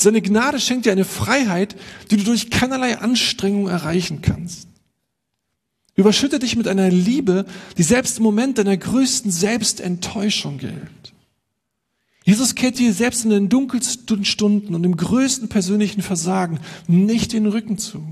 Seine 0.02 0.22
Gnade 0.22 0.60
schenkt 0.60 0.86
dir 0.86 0.92
eine 0.92 1.04
Freiheit, 1.04 1.76
die 2.10 2.16
du 2.16 2.24
durch 2.24 2.50
keinerlei 2.50 2.98
Anstrengung 2.98 3.68
erreichen 3.68 4.22
kannst. 4.22 4.66
Überschütte 5.94 6.38
dich 6.38 6.56
mit 6.56 6.66
einer 6.68 6.88
Liebe, 6.88 7.44
die 7.76 7.82
selbst 7.82 8.18
im 8.18 8.24
Moment 8.24 8.56
deiner 8.56 8.76
größten 8.76 9.30
Selbstenttäuschung 9.30 10.56
gilt. 10.58 11.12
Jesus 12.24 12.54
kehrt 12.54 12.78
dir 12.78 12.94
selbst 12.94 13.24
in 13.24 13.30
den 13.30 13.48
dunkelsten 13.50 14.24
Stunden 14.24 14.74
und 14.74 14.84
im 14.84 14.96
größten 14.96 15.48
persönlichen 15.48 16.00
Versagen 16.00 16.60
nicht 16.86 17.32
den 17.32 17.46
Rücken 17.46 17.76
zu. 17.76 18.02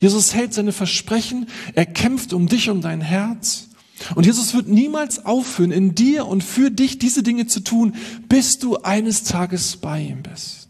Jesus 0.00 0.34
hält 0.34 0.54
seine 0.54 0.72
Versprechen, 0.72 1.48
er 1.74 1.86
kämpft 1.86 2.32
um 2.32 2.46
dich, 2.46 2.68
um 2.68 2.80
dein 2.80 3.00
Herz. 3.00 3.68
Und 4.14 4.26
Jesus 4.26 4.54
wird 4.54 4.68
niemals 4.68 5.24
aufhören, 5.24 5.72
in 5.72 5.94
dir 5.94 6.26
und 6.26 6.44
für 6.44 6.70
dich 6.70 6.98
diese 6.98 7.22
Dinge 7.22 7.46
zu 7.46 7.60
tun, 7.60 7.94
bis 8.28 8.58
du 8.58 8.76
eines 8.76 9.24
Tages 9.24 9.78
bei 9.78 10.02
ihm 10.02 10.22
bist. 10.22 10.65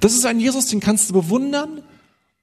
Das 0.00 0.14
ist 0.14 0.26
ein 0.26 0.40
Jesus, 0.40 0.66
den 0.66 0.80
kannst 0.80 1.10
du 1.10 1.14
bewundern, 1.14 1.82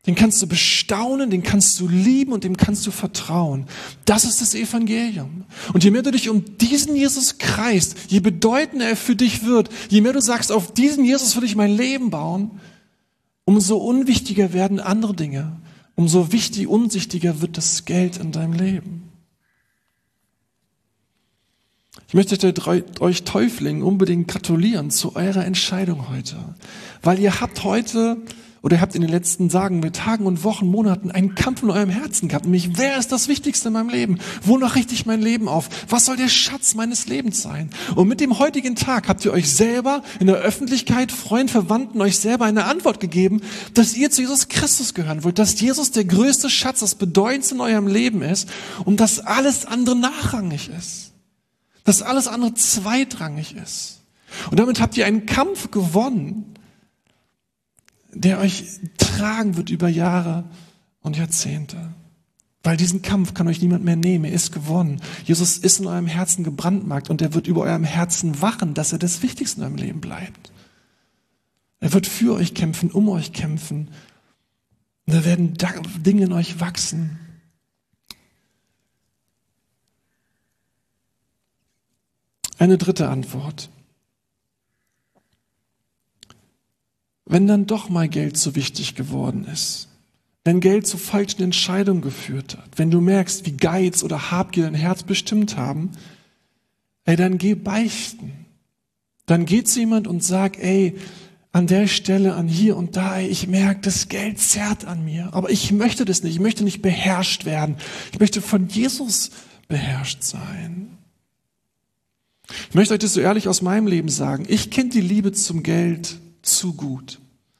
den 0.07 0.15
kannst 0.15 0.41
du 0.41 0.47
bestaunen, 0.47 1.29
den 1.29 1.43
kannst 1.43 1.79
du 1.79 1.87
lieben 1.87 2.33
und 2.33 2.43
dem 2.43 2.57
kannst 2.57 2.87
du 2.87 2.91
vertrauen. 2.91 3.67
Das 4.05 4.23
ist 4.23 4.41
das 4.41 4.55
Evangelium. 4.55 5.45
Und 5.73 5.83
je 5.83 5.91
mehr 5.91 6.01
du 6.01 6.11
dich 6.11 6.29
um 6.29 6.57
diesen 6.57 6.95
Jesus 6.95 7.37
kreist, 7.37 7.95
je 8.07 8.19
bedeutender 8.19 8.87
er 8.87 8.95
für 8.95 9.15
dich 9.15 9.45
wird, 9.45 9.69
je 9.89 10.01
mehr 10.01 10.13
du 10.13 10.21
sagst, 10.21 10.51
auf 10.51 10.73
diesen 10.73 11.05
Jesus 11.05 11.35
will 11.35 11.43
ich 11.43 11.55
mein 11.55 11.75
Leben 11.75 12.09
bauen, 12.09 12.59
umso 13.45 13.77
unwichtiger 13.77 14.53
werden 14.53 14.79
andere 14.79 15.15
Dinge, 15.15 15.61
umso 15.95 16.31
wichtig, 16.31 16.67
unsichtiger 16.67 17.41
wird 17.41 17.57
das 17.57 17.85
Geld 17.85 18.17
in 18.17 18.31
deinem 18.31 18.53
Leben. 18.53 19.10
Ich 22.11 22.13
möchte 22.13 22.53
euch 22.99 23.23
Täuflingen 23.23 23.83
unbedingt 23.83 24.27
gratulieren 24.27 24.91
zu 24.91 25.15
eurer 25.15 25.45
Entscheidung 25.45 26.09
heute, 26.09 26.35
weil 27.01 27.17
ihr 27.19 27.39
habt 27.39 27.63
heute 27.63 28.17
oder 28.61 28.75
ihr 28.75 28.81
habt 28.81 28.95
in 28.95 29.01
den 29.01 29.09
letzten 29.09 29.47
Tagen, 29.47 29.81
Tagen 29.93 30.25
und 30.25 30.43
Wochen, 30.43 30.67
Monaten 30.67 31.09
einen 31.09 31.35
Kampf 31.35 31.63
in 31.63 31.69
eurem 31.69 31.89
Herzen 31.89 32.27
gehabt, 32.27 32.43
nämlich 32.43 32.77
wer 32.77 32.97
ist 32.97 33.13
das 33.13 33.29
Wichtigste 33.29 33.69
in 33.69 33.75
meinem 33.75 33.87
Leben? 33.87 34.19
Wonach 34.43 34.75
richte 34.75 34.93
ich 34.93 35.05
mein 35.05 35.21
Leben 35.21 35.47
auf? 35.47 35.69
Was 35.87 36.03
soll 36.03 36.17
der 36.17 36.27
Schatz 36.27 36.75
meines 36.75 37.07
Lebens 37.07 37.41
sein? 37.41 37.69
Und 37.95 38.09
mit 38.09 38.19
dem 38.19 38.39
heutigen 38.39 38.75
Tag 38.75 39.07
habt 39.07 39.23
ihr 39.23 39.31
euch 39.31 39.49
selber 39.49 40.03
in 40.19 40.27
der 40.27 40.35
Öffentlichkeit, 40.35 41.13
Freunden, 41.13 41.47
Verwandten, 41.47 42.01
euch 42.01 42.19
selber 42.19 42.43
eine 42.43 42.65
Antwort 42.65 42.99
gegeben, 42.99 43.39
dass 43.73 43.95
ihr 43.95 44.11
zu 44.11 44.19
Jesus 44.19 44.49
Christus 44.49 44.93
gehören 44.93 45.23
wollt, 45.23 45.39
dass 45.39 45.61
Jesus 45.61 45.91
der 45.91 46.03
größte 46.03 46.49
Schatz, 46.49 46.81
das 46.81 46.95
Bedeutendste 46.95 47.55
in 47.55 47.61
eurem 47.61 47.87
Leben 47.87 48.21
ist 48.21 48.49
und 48.83 48.99
dass 48.99 49.21
alles 49.21 49.65
andere 49.65 49.95
nachrangig 49.95 50.69
ist 50.77 51.10
dass 51.83 52.01
alles 52.01 52.27
andere 52.27 52.53
zweitrangig 52.53 53.55
ist. 53.55 54.01
Und 54.49 54.59
damit 54.59 54.79
habt 54.79 54.97
ihr 54.97 55.05
einen 55.05 55.25
Kampf 55.25 55.71
gewonnen, 55.71 56.53
der 58.13 58.39
euch 58.39 58.63
tragen 58.97 59.57
wird 59.57 59.69
über 59.69 59.87
Jahre 59.87 60.45
und 61.01 61.17
Jahrzehnte. 61.17 61.93
Weil 62.63 62.77
diesen 62.77 63.01
Kampf 63.01 63.33
kann 63.33 63.47
euch 63.47 63.61
niemand 63.61 63.83
mehr 63.83 63.95
nehmen. 63.95 64.25
Er 64.25 64.33
ist 64.33 64.51
gewonnen. 64.51 65.01
Jesus 65.25 65.57
ist 65.57 65.79
in 65.79 65.87
eurem 65.87 66.05
Herzen 66.05 66.43
gebrandmarkt 66.43 67.09
und 67.09 67.21
er 67.21 67.33
wird 67.33 67.47
über 67.47 67.61
eurem 67.61 67.83
Herzen 67.83 68.41
wachen, 68.41 68.73
dass 68.73 68.93
er 68.93 68.99
das 68.99 69.23
Wichtigste 69.23 69.59
in 69.59 69.63
eurem 69.63 69.77
Leben 69.77 70.01
bleibt. 70.01 70.51
Er 71.79 71.93
wird 71.93 72.05
für 72.05 72.35
euch 72.35 72.53
kämpfen, 72.53 72.91
um 72.91 73.09
euch 73.09 73.33
kämpfen. 73.33 73.89
Und 75.07 75.15
da 75.15 75.25
werden 75.25 75.55
Dinge 76.05 76.25
in 76.25 76.33
euch 76.33 76.59
wachsen, 76.59 77.19
Eine 82.61 82.77
dritte 82.77 83.09
Antwort. 83.09 83.71
Wenn 87.25 87.47
dann 87.47 87.65
doch 87.65 87.89
mal 87.89 88.07
Geld 88.07 88.37
so 88.37 88.53
wichtig 88.53 88.93
geworden 88.93 89.47
ist, 89.51 89.87
wenn 90.43 90.59
Geld 90.59 90.85
zu 90.85 90.99
falschen 90.99 91.41
Entscheidungen 91.41 92.01
geführt 92.01 92.59
hat, 92.59 92.69
wenn 92.75 92.91
du 92.91 93.01
merkst, 93.01 93.47
wie 93.47 93.57
Geiz 93.57 94.03
oder 94.03 94.29
Habgier 94.29 94.65
dein 94.65 94.75
Herz 94.75 95.01
bestimmt 95.01 95.57
haben, 95.57 95.89
ey, 97.05 97.15
dann 97.15 97.39
geh 97.39 97.55
beichten. 97.55 98.45
Dann 99.25 99.47
geht 99.47 99.67
zu 99.67 99.79
jemand 99.79 100.05
und 100.05 100.23
sag, 100.23 100.59
ey, 100.59 100.99
an 101.51 101.65
der 101.65 101.87
Stelle, 101.87 102.35
an 102.35 102.47
hier 102.47 102.77
und 102.77 102.95
da, 102.95 103.17
ey, 103.17 103.27
ich 103.27 103.47
merke, 103.47 103.81
das 103.81 104.07
Geld 104.07 104.37
zerrt 104.37 104.85
an 104.85 105.03
mir. 105.03 105.33
Aber 105.33 105.49
ich 105.49 105.71
möchte 105.71 106.05
das 106.05 106.21
nicht. 106.21 106.35
Ich 106.35 106.39
möchte 106.39 106.63
nicht 106.63 106.83
beherrscht 106.83 107.45
werden. 107.45 107.77
Ich 108.11 108.19
möchte 108.19 108.39
von 108.39 108.67
Jesus 108.67 109.31
beherrscht 109.67 110.21
sein. 110.21 110.99
Ich 112.69 112.75
möchte 112.75 112.93
euch 112.93 112.99
das 112.99 113.13
so 113.13 113.21
ehrlich 113.21 113.47
aus 113.47 113.61
meinem 113.61 113.87
Leben 113.87 114.09
sagen. 114.09 114.45
Ich 114.47 114.69
kenne 114.69 114.89
die 114.89 115.01
Liebe 115.01 115.31
zum 115.31 115.63
Geld 115.63 116.17
zu 116.41 116.73
gut. 116.73 117.19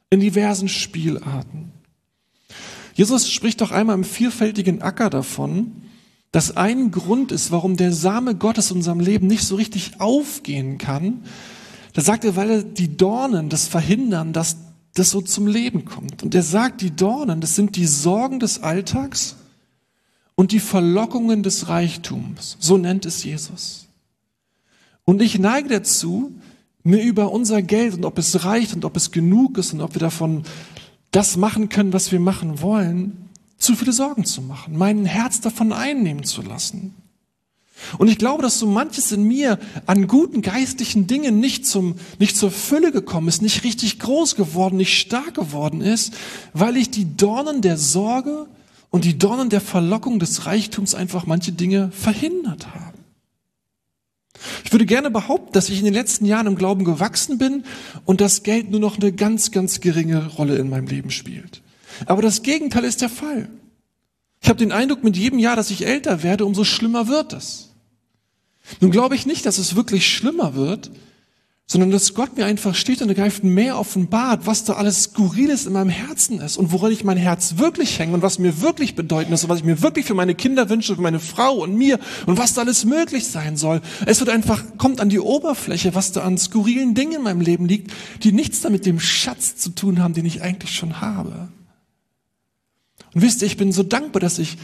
In 0.10 0.20
diversen 0.20 0.68
Spielarten. 0.68 1.72
Jesus 2.94 3.32
spricht 3.32 3.62
doch 3.62 3.72
einmal 3.72 3.96
im 3.96 4.04
vielfältigen 4.04 4.82
Acker 4.82 5.10
davon, 5.10 5.72
dass 6.32 6.56
ein 6.56 6.92
Grund 6.92 7.32
ist, 7.32 7.52
warum 7.52 7.78
der 7.78 7.94
Same 7.94 8.36
Gottes 8.36 8.72
in 8.72 8.78
unserem 8.78 9.00
Leben 9.00 9.28
nicht 9.28 9.44
so 9.44 9.56
richtig 9.56 10.00
aufgehen 10.00 10.78
kann. 10.78 11.24
Da 11.94 12.02
sagt 12.02 12.24
er, 12.24 12.36
weil 12.36 12.50
er 12.50 12.64
die 12.64 12.96
Dornen 12.96 13.50
das 13.50 13.68
verhindern, 13.68 14.34
dass 14.34 14.58
das 14.94 15.12
so 15.12 15.22
zum 15.22 15.48
Leben 15.48 15.86
kommt. 15.86 16.24
Und 16.24 16.36
er 16.36 16.44
sagt, 16.44 16.82
die 16.82 16.92
Dornen, 16.92 17.42
das 17.42 17.56
sind 17.56 17.76
die 17.76 17.86
Sorgen 17.86 18.40
des 18.40 18.64
Alltags 18.64 19.36
und 20.36 20.52
die 20.52 20.60
Verlockungen 20.60 21.44
des 21.44 21.68
Reichtums. 21.68 22.58
So 22.60 22.78
nennt 22.78 23.06
es 23.06 23.24
Jesus. 23.24 23.88
Und 25.06 25.22
ich 25.22 25.40
neige 25.40 25.70
dazu, 25.70 26.34
mir 26.84 27.02
über 27.02 27.32
unser 27.32 27.62
Geld 27.62 27.94
und 27.96 28.06
ob 28.06 28.18
es 28.18 28.44
reicht 28.46 28.74
und 28.74 28.86
ob 28.86 28.96
es 28.96 29.12
genug 29.12 29.58
ist 29.58 29.74
und 29.74 29.82
ob 29.82 29.94
wir 29.96 30.00
davon 30.00 30.44
das 31.12 31.38
machen 31.38 31.70
können, 31.70 31.94
was 31.94 32.12
wir 32.12 32.20
machen 32.20 32.62
wollen, 32.62 33.30
zu 33.58 33.76
viele 33.76 33.94
Sorgen 33.94 34.26
zu 34.26 34.42
machen, 34.42 34.78
mein 34.78 35.06
Herz 35.06 35.42
davon 35.42 35.72
einnehmen 35.72 36.24
zu 36.24 36.42
lassen. 36.42 36.96
Und 37.98 38.08
ich 38.10 38.18
glaube, 38.18 38.44
dass 38.44 38.60
so 38.60 38.68
manches 38.68 39.12
in 39.12 39.24
mir 39.24 39.60
an 39.86 40.08
guten 40.08 40.42
geistlichen 40.42 41.08
Dingen 41.08 41.40
nicht 41.40 41.66
zum, 41.66 41.96
nicht 42.20 42.38
zur 42.38 42.52
Fülle 42.52 42.92
gekommen 42.92 43.28
ist, 43.28 43.42
nicht 43.42 43.64
richtig 43.64 44.00
groß 44.00 44.36
geworden, 44.36 44.78
nicht 44.78 45.00
stark 45.00 45.34
geworden 45.34 45.82
ist, 45.82 46.14
weil 46.54 46.78
ich 46.78 46.92
die 46.92 47.18
Dornen 47.18 47.62
der 47.62 47.78
Sorge 47.78 48.48
und 48.90 49.06
die 49.06 49.18
Dornen 49.18 49.50
der 49.50 49.62
Verlockung 49.62 50.20
des 50.20 50.46
Reichtums 50.46 50.94
einfach 50.94 51.26
manche 51.26 51.52
Dinge 51.54 51.92
verhindert 51.92 52.68
habe. 52.74 53.01
Ich 54.64 54.72
würde 54.72 54.86
gerne 54.86 55.12
behaupten, 55.12 55.54
dass 55.54 55.70
ich 55.70 55.80
in 55.80 55.86
den 55.86 55.94
letzten 55.94 56.26
Jahren 56.26 56.48
im 56.48 56.56
Glauben 56.56 56.84
gewachsen 56.84 57.38
bin 57.38 57.64
und 58.06 58.22
das 58.22 58.44
Geld 58.44 58.72
nur 58.72 58.80
noch 58.80 58.98
eine 58.98 59.12
ganz, 59.12 59.52
ganz 59.52 59.82
geringe 59.82 60.28
Rolle 60.28 60.58
in 60.58 60.70
meinem 60.70 60.88
Leben 60.88 61.12
spielt. 61.12 61.62
Aber 62.06 62.22
das 62.22 62.42
Gegenteil 62.42 62.86
ist 62.86 63.02
der 63.02 63.10
Fall. 63.10 63.50
Ich 64.42 64.50
habe 64.50 64.58
den 64.58 64.72
Eindruck, 64.72 65.04
mit 65.04 65.18
jedem 65.18 65.38
Jahr, 65.38 65.56
dass 65.56 65.70
ich 65.70 65.86
älter 65.86 66.24
werde, 66.24 66.46
umso 66.46 66.64
schlimmer 66.64 67.08
wird 67.08 67.34
es. 67.34 67.70
Nun 68.80 68.92
glaube 68.92 69.16
ich 69.16 69.26
nicht, 69.26 69.46
dass 69.46 69.58
es 69.58 69.76
wirklich 69.76 70.08
schlimmer 70.08 70.56
wird, 70.56 70.92
sondern 71.72 71.90
dass 71.90 72.14
Gott 72.14 72.36
mir 72.36 72.46
einfach 72.46 72.76
steht 72.76 73.02
und 73.02 73.08
ergreift 73.08 73.46
mehr 73.46 73.80
offenbart, 73.80 74.46
was 74.46 74.66
da 74.66 74.74
alles 74.74 75.04
Skurriles 75.04 75.66
in 75.66 75.72
meinem 75.72 75.90
Herzen 75.90 76.42
ist 76.42 76.58
und 76.58 76.74
woran 76.74 76.92
ich 76.92 77.06
mein 77.06 77.16
Herz 77.16 77.54
wirklich 77.60 77.98
hänge 77.98 78.14
und 78.14 78.22
was 78.22 78.40
mir 78.40 78.60
wirklich 78.60 78.94
bedeutend 78.94 79.34
ist 79.34 79.46
und 79.46 79.50
was 79.50 79.60
ich 79.60 79.64
mir 79.64 79.82
wirklich 79.82 80.06
für 80.06 80.14
meine 80.14 80.36
Kinder 80.36 80.70
wünsche, 80.70 80.98
für 80.98 81.02
meine 81.02 81.22
Frau 81.22 81.54
und 81.54 81.78
mir 81.78 81.98
und 82.26 82.38
was 82.38 82.56
da 82.56 82.64
alles 82.64 82.84
möglich 82.84 83.26
sein 83.28 83.56
soll. 83.56 83.80
Es 84.06 84.20
wird 84.20 84.30
einfach, 84.30 84.62
kommt 84.78 85.00
an 85.00 85.08
die 85.08 85.22
Oberfläche, 85.22 85.96
was 85.96 86.12
da 86.12 86.24
an 86.24 86.38
skurrilen 86.38 86.94
Dingen 86.94 87.14
in 87.14 87.22
meinem 87.22 87.40
Leben 87.40 87.66
liegt, 87.68 87.94
die 88.22 88.34
nichts 88.34 88.60
damit 88.60 88.86
dem 88.86 89.00
Schatz 89.00 89.56
zu 89.56 89.70
tun 89.70 90.04
haben, 90.04 90.14
den 90.14 90.26
ich 90.26 90.42
eigentlich 90.42 90.76
schon 90.76 91.00
habe. 91.00 91.48
Und 93.14 93.22
wisst 93.22 93.44
ihr, 93.44 93.46
ich 93.46 93.56
bin 93.56 93.72
so 93.72 93.84
dankbar, 93.84 94.20
dass 94.20 94.40
ich 94.40 94.58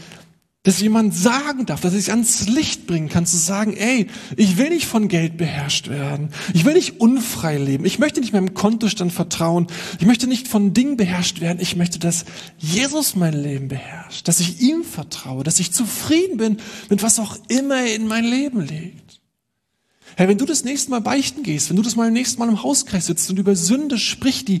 dass 0.64 0.80
jemand 0.80 1.14
sagen 1.14 1.66
darf, 1.66 1.80
dass 1.80 1.94
ich 1.94 2.10
ans 2.10 2.48
Licht 2.48 2.86
bringen 2.86 3.08
kann, 3.08 3.26
zu 3.26 3.36
sagen, 3.36 3.74
ey, 3.74 4.08
ich 4.36 4.58
will 4.58 4.70
nicht 4.70 4.86
von 4.86 5.08
Geld 5.08 5.36
beherrscht 5.36 5.88
werden. 5.88 6.30
Ich 6.52 6.64
will 6.64 6.74
nicht 6.74 7.00
unfrei 7.00 7.56
leben. 7.58 7.84
Ich 7.84 7.98
möchte 7.98 8.20
nicht 8.20 8.32
meinem 8.32 8.54
Kontostand 8.54 9.12
vertrauen. 9.12 9.68
Ich 10.00 10.06
möchte 10.06 10.26
nicht 10.26 10.48
von 10.48 10.74
Dingen 10.74 10.96
beherrscht 10.96 11.40
werden. 11.40 11.60
Ich 11.60 11.76
möchte, 11.76 11.98
dass 11.98 12.24
Jesus 12.58 13.14
mein 13.14 13.34
Leben 13.34 13.68
beherrscht, 13.68 14.26
dass 14.26 14.40
ich 14.40 14.60
ihm 14.60 14.82
vertraue, 14.82 15.44
dass 15.44 15.60
ich 15.60 15.72
zufrieden 15.72 16.38
bin 16.38 16.58
mit 16.90 17.02
was 17.02 17.20
auch 17.20 17.38
immer 17.48 17.86
in 17.86 18.08
mein 18.08 18.24
Leben 18.24 18.60
legt. 18.60 19.20
Herr, 20.16 20.26
wenn 20.26 20.38
du 20.38 20.44
das 20.44 20.64
nächste 20.64 20.90
Mal 20.90 21.00
beichten 21.00 21.44
gehst, 21.44 21.70
wenn 21.70 21.76
du 21.76 21.82
das 21.82 21.94
mal 21.94 22.08
im 22.08 22.14
nächsten 22.14 22.40
Mal 22.40 22.48
im 22.48 22.64
Hauskreis 22.64 23.06
sitzt 23.06 23.30
und 23.30 23.38
über 23.38 23.54
Sünde 23.54 23.96
sprichst, 23.98 24.48
die, 24.48 24.60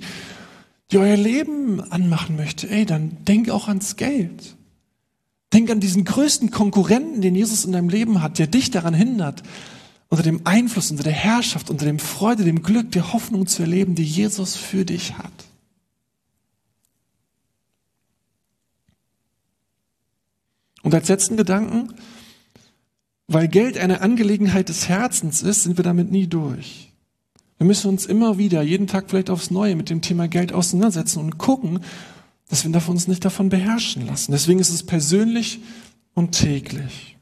die 0.92 0.98
euer 0.98 1.16
Leben 1.16 1.80
anmachen 1.80 2.36
möchte, 2.36 2.70
ey, 2.70 2.86
dann 2.86 3.16
denk 3.26 3.50
auch 3.50 3.66
ans 3.66 3.96
Geld. 3.96 4.54
Denk 5.52 5.70
an 5.70 5.80
diesen 5.80 6.04
größten 6.04 6.50
Konkurrenten, 6.50 7.22
den 7.22 7.34
Jesus 7.34 7.64
in 7.64 7.72
deinem 7.72 7.88
Leben 7.88 8.20
hat, 8.20 8.38
der 8.38 8.46
dich 8.46 8.70
daran 8.70 8.94
hindert, 8.94 9.42
unter 10.08 10.22
dem 10.22 10.42
Einfluss, 10.44 10.90
unter 10.90 11.04
der 11.04 11.12
Herrschaft, 11.12 11.70
unter 11.70 11.84
dem 11.84 11.98
Freude, 11.98 12.44
dem 12.44 12.62
Glück, 12.62 12.92
der 12.92 13.12
Hoffnung 13.12 13.46
zu 13.46 13.62
erleben, 13.62 13.94
die 13.94 14.04
Jesus 14.04 14.56
für 14.56 14.84
dich 14.84 15.16
hat. 15.18 15.32
Und 20.82 20.94
als 20.94 21.08
letzten 21.08 21.36
Gedanken, 21.36 21.94
weil 23.26 23.48
Geld 23.48 23.76
eine 23.76 24.00
Angelegenheit 24.00 24.70
des 24.70 24.88
Herzens 24.88 25.42
ist, 25.42 25.64
sind 25.64 25.76
wir 25.76 25.84
damit 25.84 26.10
nie 26.10 26.26
durch. 26.26 26.92
Wir 27.58 27.66
müssen 27.66 27.88
uns 27.88 28.06
immer 28.06 28.38
wieder, 28.38 28.62
jeden 28.62 28.86
Tag 28.86 29.10
vielleicht 29.10 29.30
aufs 29.30 29.50
Neue 29.50 29.76
mit 29.76 29.90
dem 29.90 30.00
Thema 30.00 30.28
Geld 30.28 30.52
auseinandersetzen 30.52 31.18
und 31.18 31.36
gucken, 31.36 31.80
dass 32.48 32.64
wir 32.64 32.88
uns 32.88 33.08
nicht 33.08 33.24
davon 33.24 33.48
beherrschen 33.50 34.06
lassen. 34.06 34.32
Deswegen 34.32 34.58
ist 34.58 34.70
es 34.70 34.82
persönlich 34.82 35.60
und 36.14 36.32
täglich. 36.32 37.16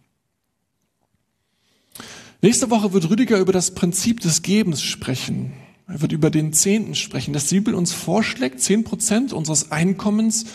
Nächste 2.42 2.70
Woche 2.70 2.92
wird 2.92 3.10
Rüdiger 3.10 3.38
über 3.38 3.52
das 3.52 3.74
Prinzip 3.74 4.20
des 4.20 4.42
Gebens 4.42 4.82
sprechen. 4.82 5.52
Er 5.88 6.00
wird 6.00 6.12
über 6.12 6.30
den 6.30 6.52
Zehnten 6.52 6.94
sprechen, 6.94 7.32
dass 7.32 7.46
die 7.46 7.56
Bibel 7.56 7.74
uns 7.74 7.92
vorschlägt, 7.92 8.60
zehn 8.60 8.84
Prozent 8.84 9.32
unseres 9.32 9.72
Einkommens 9.72 10.46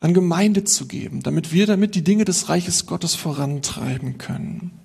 an 0.00 0.14
Gemeinde 0.14 0.64
zu 0.64 0.86
geben, 0.86 1.22
damit 1.22 1.52
wir 1.52 1.66
damit 1.66 1.94
die 1.94 2.04
Dinge 2.04 2.24
des 2.24 2.48
Reiches 2.48 2.86
Gottes 2.86 3.14
vorantreiben 3.14 4.18
können. 4.18 4.81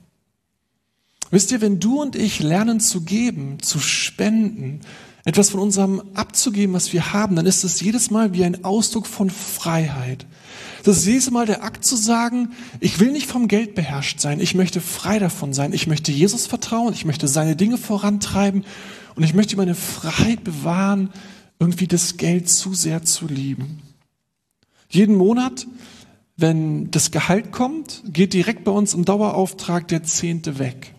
Wisst 1.29 1.51
ihr, 1.51 1.61
wenn 1.61 1.79
du 1.79 2.01
und 2.01 2.15
ich 2.15 2.39
lernen 2.39 2.79
zu 2.79 3.01
geben, 3.01 3.61
zu 3.61 3.79
spenden, 3.79 4.81
etwas 5.25 5.49
von 5.49 5.59
unserem 5.59 6.01
abzugeben, 6.13 6.73
was 6.73 6.93
wir 6.93 7.11
haben, 7.11 7.35
dann 7.35 7.45
ist 7.45 7.65
es 7.65 7.81
jedes 7.81 8.11
Mal 8.11 8.33
wie 8.33 8.45
ein 8.45 8.63
Ausdruck 8.63 9.05
von 9.05 9.29
Freiheit. 9.29 10.25
Das 10.83 10.99
ist 10.99 11.05
jedes 11.05 11.31
Mal 11.31 11.45
der 11.45 11.65
Akt 11.65 11.83
zu 11.83 11.97
sagen, 11.97 12.51
ich 12.79 13.01
will 13.01 13.11
nicht 13.11 13.27
vom 13.27 13.49
Geld 13.49 13.75
beherrscht 13.75 14.21
sein, 14.21 14.39
ich 14.39 14.55
möchte 14.55 14.79
frei 14.79 15.19
davon 15.19 15.53
sein, 15.53 15.73
ich 15.73 15.85
möchte 15.85 16.13
Jesus 16.13 16.47
vertrauen, 16.47 16.93
ich 16.93 17.03
möchte 17.03 17.27
seine 17.27 17.57
Dinge 17.57 17.77
vorantreiben 17.77 18.63
und 19.15 19.23
ich 19.23 19.33
möchte 19.33 19.57
meine 19.57 19.75
Freiheit 19.75 20.45
bewahren, 20.45 21.09
irgendwie 21.59 21.87
das 21.87 22.15
Geld 22.15 22.47
zu 22.47 22.73
sehr 22.73 23.03
zu 23.03 23.27
lieben. 23.27 23.81
Jeden 24.87 25.15
Monat, 25.15 25.67
wenn 26.37 26.89
das 26.91 27.11
Gehalt 27.11 27.51
kommt, 27.51 28.03
geht 28.05 28.31
direkt 28.31 28.63
bei 28.63 28.71
uns 28.71 28.93
im 28.93 29.03
Dauerauftrag 29.03 29.89
der 29.89 30.03
Zehnte 30.03 30.57
weg. 30.57 30.93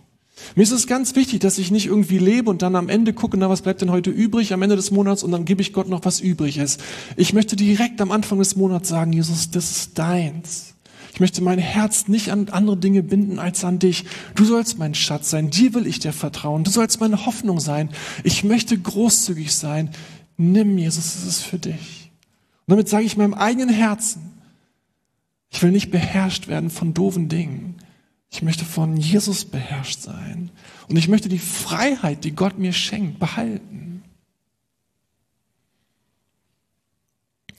Mir 0.55 0.63
ist 0.63 0.73
es 0.73 0.87
ganz 0.87 1.15
wichtig, 1.15 1.41
dass 1.41 1.59
ich 1.59 1.71
nicht 1.71 1.87
irgendwie 1.87 2.19
lebe 2.19 2.51
und 2.51 2.63
dann 2.63 2.77
am 2.77 2.89
Ende 2.89 3.13
gucke, 3.13 3.37
na, 3.37 3.49
was 3.49 3.63
bleibt 3.63 3.81
denn 3.81 3.91
heute 3.91 4.11
übrig 4.11 4.53
am 4.53 4.63
Ende 4.63 4.77
des 4.77 4.91
Monats 4.91 5.23
und 5.23 5.31
dann 5.33 5.45
gebe 5.45 5.63
ich 5.63 5.73
Gott 5.73 5.89
noch 5.89 6.05
was 6.05 6.21
übrig 6.21 6.59
ist. 6.59 6.81
Ich 7.17 7.33
möchte 7.33 7.57
direkt 7.57 8.01
am 8.01 8.11
Anfang 8.11 8.39
des 8.39 8.57
Monats 8.57 8.89
sagen, 8.89 9.13
Jesus, 9.13 9.51
das 9.51 9.71
ist 9.71 9.99
deins. 9.99 10.75
Ich 11.13 11.21
möchte 11.21 11.43
mein 11.43 11.59
Herz 11.59 12.07
nicht 12.07 12.31
an 12.31 12.49
andere 12.49 12.77
Dinge 12.77 13.03
binden 13.03 13.39
als 13.41 13.65
an 13.65 13.81
dich. 13.81 14.05
Du 14.37 14.45
sollst 14.45 14.79
mein 14.79 14.95
Schatz 14.95 15.31
sein. 15.31 15.51
Dir 15.51 15.75
will 15.75 15.87
ich 15.87 15.99
dir 15.99 16.13
vertrauen. 16.13 16.63
Du 16.63 16.71
sollst 16.71 17.01
meine 17.01 17.27
Hoffnung 17.27 17.59
sein. 17.59 17.91
Ich 18.23 18.45
möchte 18.45 18.79
großzügig 18.79 19.53
sein. 19.53 19.91
Nimm, 20.37 20.79
Jesus, 20.79 21.17
es 21.17 21.25
ist 21.25 21.43
für 21.43 21.59
dich. 21.59 22.13
Und 22.67 22.73
damit 22.73 22.89
sage 22.89 23.05
ich 23.05 23.17
meinem 23.17 23.35
eigenen 23.35 23.69
Herzen, 23.69 24.31
ich 25.51 25.63
will 25.63 25.73
nicht 25.73 25.91
beherrscht 25.91 26.47
werden 26.47 26.71
von 26.71 26.95
doofen 26.95 27.29
Dingen. 27.29 27.77
Ich 28.31 28.43
möchte 28.43 28.65
von 28.65 28.97
Jesus 28.97 29.45
beherrscht 29.45 30.01
sein. 30.01 30.51
Und 30.89 30.97
ich 30.97 31.09
möchte 31.09 31.29
die 31.29 31.39
Freiheit, 31.39 32.25
die 32.25 32.35
Gott 32.35 32.59
mir 32.59 32.73
schenkt, 32.73 33.19
behalten. 33.19 34.03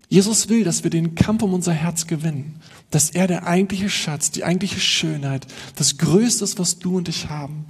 Jesus 0.10 0.50
will, 0.50 0.64
dass 0.64 0.84
wir 0.84 0.90
den 0.90 1.16
Kampf 1.16 1.44
um 1.44 1.54
unser 1.54 1.74
Herz 1.74 2.08
gewinnen. 2.08 2.62
Dass 2.90 3.12
er 3.12 3.28
der 3.28 3.46
eigentliche 3.46 3.90
Schatz, 3.90 4.32
die 4.32 4.44
eigentliche 4.44 4.80
Schönheit, 4.80 5.48
das 5.76 5.98
Größte 5.98 6.44
ist, 6.44 6.60
was 6.60 6.80
du 6.80 6.98
und 6.98 7.10
ich 7.10 7.30
haben. 7.30 7.66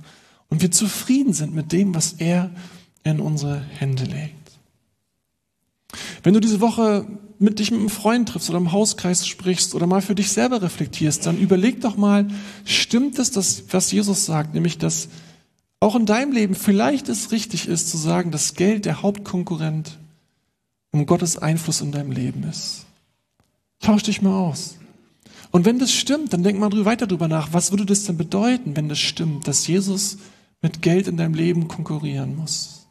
Und 0.49 0.61
wir 0.61 0.71
zufrieden 0.71 1.33
sind 1.33 1.53
mit 1.53 1.71
dem, 1.71 1.93
was 1.93 2.13
er 2.13 2.51
in 3.03 3.19
unsere 3.19 3.59
Hände 3.59 4.05
legt. 4.05 4.35
Wenn 6.23 6.33
du 6.33 6.39
diese 6.39 6.61
Woche 6.61 7.07
mit 7.39 7.59
dich 7.59 7.71
mit 7.71 7.79
einem 7.79 7.89
Freund 7.89 8.29
triffst 8.29 8.49
oder 8.49 8.59
im 8.59 8.73
Hauskreis 8.73 9.25
sprichst 9.25 9.73
oder 9.73 9.87
mal 9.87 10.01
für 10.01 10.15
dich 10.15 10.31
selber 10.31 10.61
reflektierst, 10.61 11.25
dann 11.25 11.37
überleg 11.37 11.79
doch 11.81 11.95
mal, 11.95 12.27
stimmt 12.65 13.17
es, 13.17 13.31
das, 13.31 13.63
was 13.71 13.91
Jesus 13.91 14.25
sagt, 14.25 14.53
nämlich, 14.53 14.77
dass 14.77 15.07
auch 15.79 15.95
in 15.95 16.05
deinem 16.05 16.33
Leben 16.33 16.55
vielleicht 16.55 17.07
es 17.07 17.31
richtig 17.31 17.67
ist 17.67 17.89
zu 17.89 17.97
sagen, 17.97 18.31
dass 18.31 18.55
Geld 18.55 18.83
der 18.85 19.01
Hauptkonkurrent 19.01 19.97
um 20.91 21.05
Gottes 21.05 21.37
Einfluss 21.37 21.79
in 21.79 21.93
deinem 21.93 22.11
Leben 22.11 22.43
ist. 22.43 22.85
Tausch 23.79 24.03
dich 24.03 24.21
mal 24.21 24.37
aus. 24.37 24.75
Und 25.51 25.65
wenn 25.65 25.79
das 25.79 25.93
stimmt, 25.93 26.33
dann 26.33 26.43
denk 26.43 26.59
mal 26.59 26.69
weiter 26.85 27.07
drüber 27.07 27.27
nach, 27.27 27.53
was 27.53 27.71
würde 27.71 27.85
das 27.85 28.03
denn 28.03 28.17
bedeuten, 28.17 28.75
wenn 28.75 28.89
das 28.89 28.99
stimmt, 28.99 29.47
dass 29.47 29.65
Jesus 29.65 30.17
mit 30.61 30.81
Geld 30.81 31.07
in 31.07 31.15
deinem 31.15 31.33
Leben 31.33 31.67
konkurrieren 31.67 32.35
musst. 32.35 32.87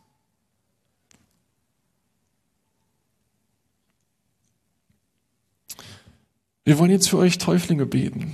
Wir 6.68 6.78
wollen 6.78 6.90
jetzt 6.90 7.08
für 7.08 7.16
euch 7.16 7.38
Täuflinge 7.38 7.86
beten. 7.86 8.30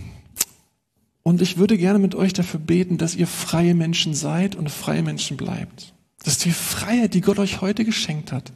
Und 1.23 1.41
ich 1.41 1.57
würde 1.57 1.79
gerne 1.79 2.01
mit 2.01 2.17
euch 2.17 2.33
dafür 2.33 2.59
beten, 2.59 2.99
dass 2.99 3.15
ihr 3.15 3.29
freie 3.29 3.77
Menschen 3.77 4.13
seid 4.13 4.57
und 4.57 4.69
freie 4.71 5.05
Menschen 5.05 5.37
bleibt. 5.37 5.95
Dass 6.25 6.39
die 6.39 6.51
Freiheit, 6.51 7.15
die 7.15 7.21
Gott 7.21 7.39
euch 7.39 7.61
heute 7.61 7.85
geschenkt 7.85 8.33
hat, 8.33 8.51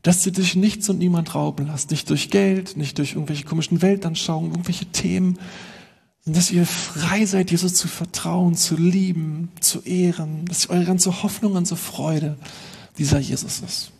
dass 0.00 0.24
ihr 0.24 0.32
dich 0.32 0.56
nichts 0.56 0.88
und 0.88 0.98
niemand 0.98 1.34
rauben 1.34 1.66
lasst. 1.66 1.90
Nicht 1.90 2.08
durch 2.08 2.30
Geld, 2.30 2.78
nicht 2.78 2.96
durch 2.96 3.12
irgendwelche 3.12 3.44
komischen 3.44 3.82
Weltanschauungen, 3.82 4.52
irgendwelche 4.52 4.86
Themen, 4.86 5.38
sondern 6.24 6.40
dass 6.40 6.50
ihr 6.50 6.64
frei 6.64 7.26
seid, 7.26 7.50
Jesus 7.50 7.74
zu 7.74 7.86
vertrauen, 7.86 8.54
zu 8.54 8.78
lieben, 8.78 9.50
zu 9.60 9.82
ehren, 9.82 10.46
dass 10.46 10.70
eure 10.70 10.86
ganze 10.86 11.22
Hoffnung, 11.22 11.52
ganze 11.52 11.76
Freude 11.76 12.38
dieser 12.96 13.18
Jesus 13.18 13.60
ist. 13.60 13.92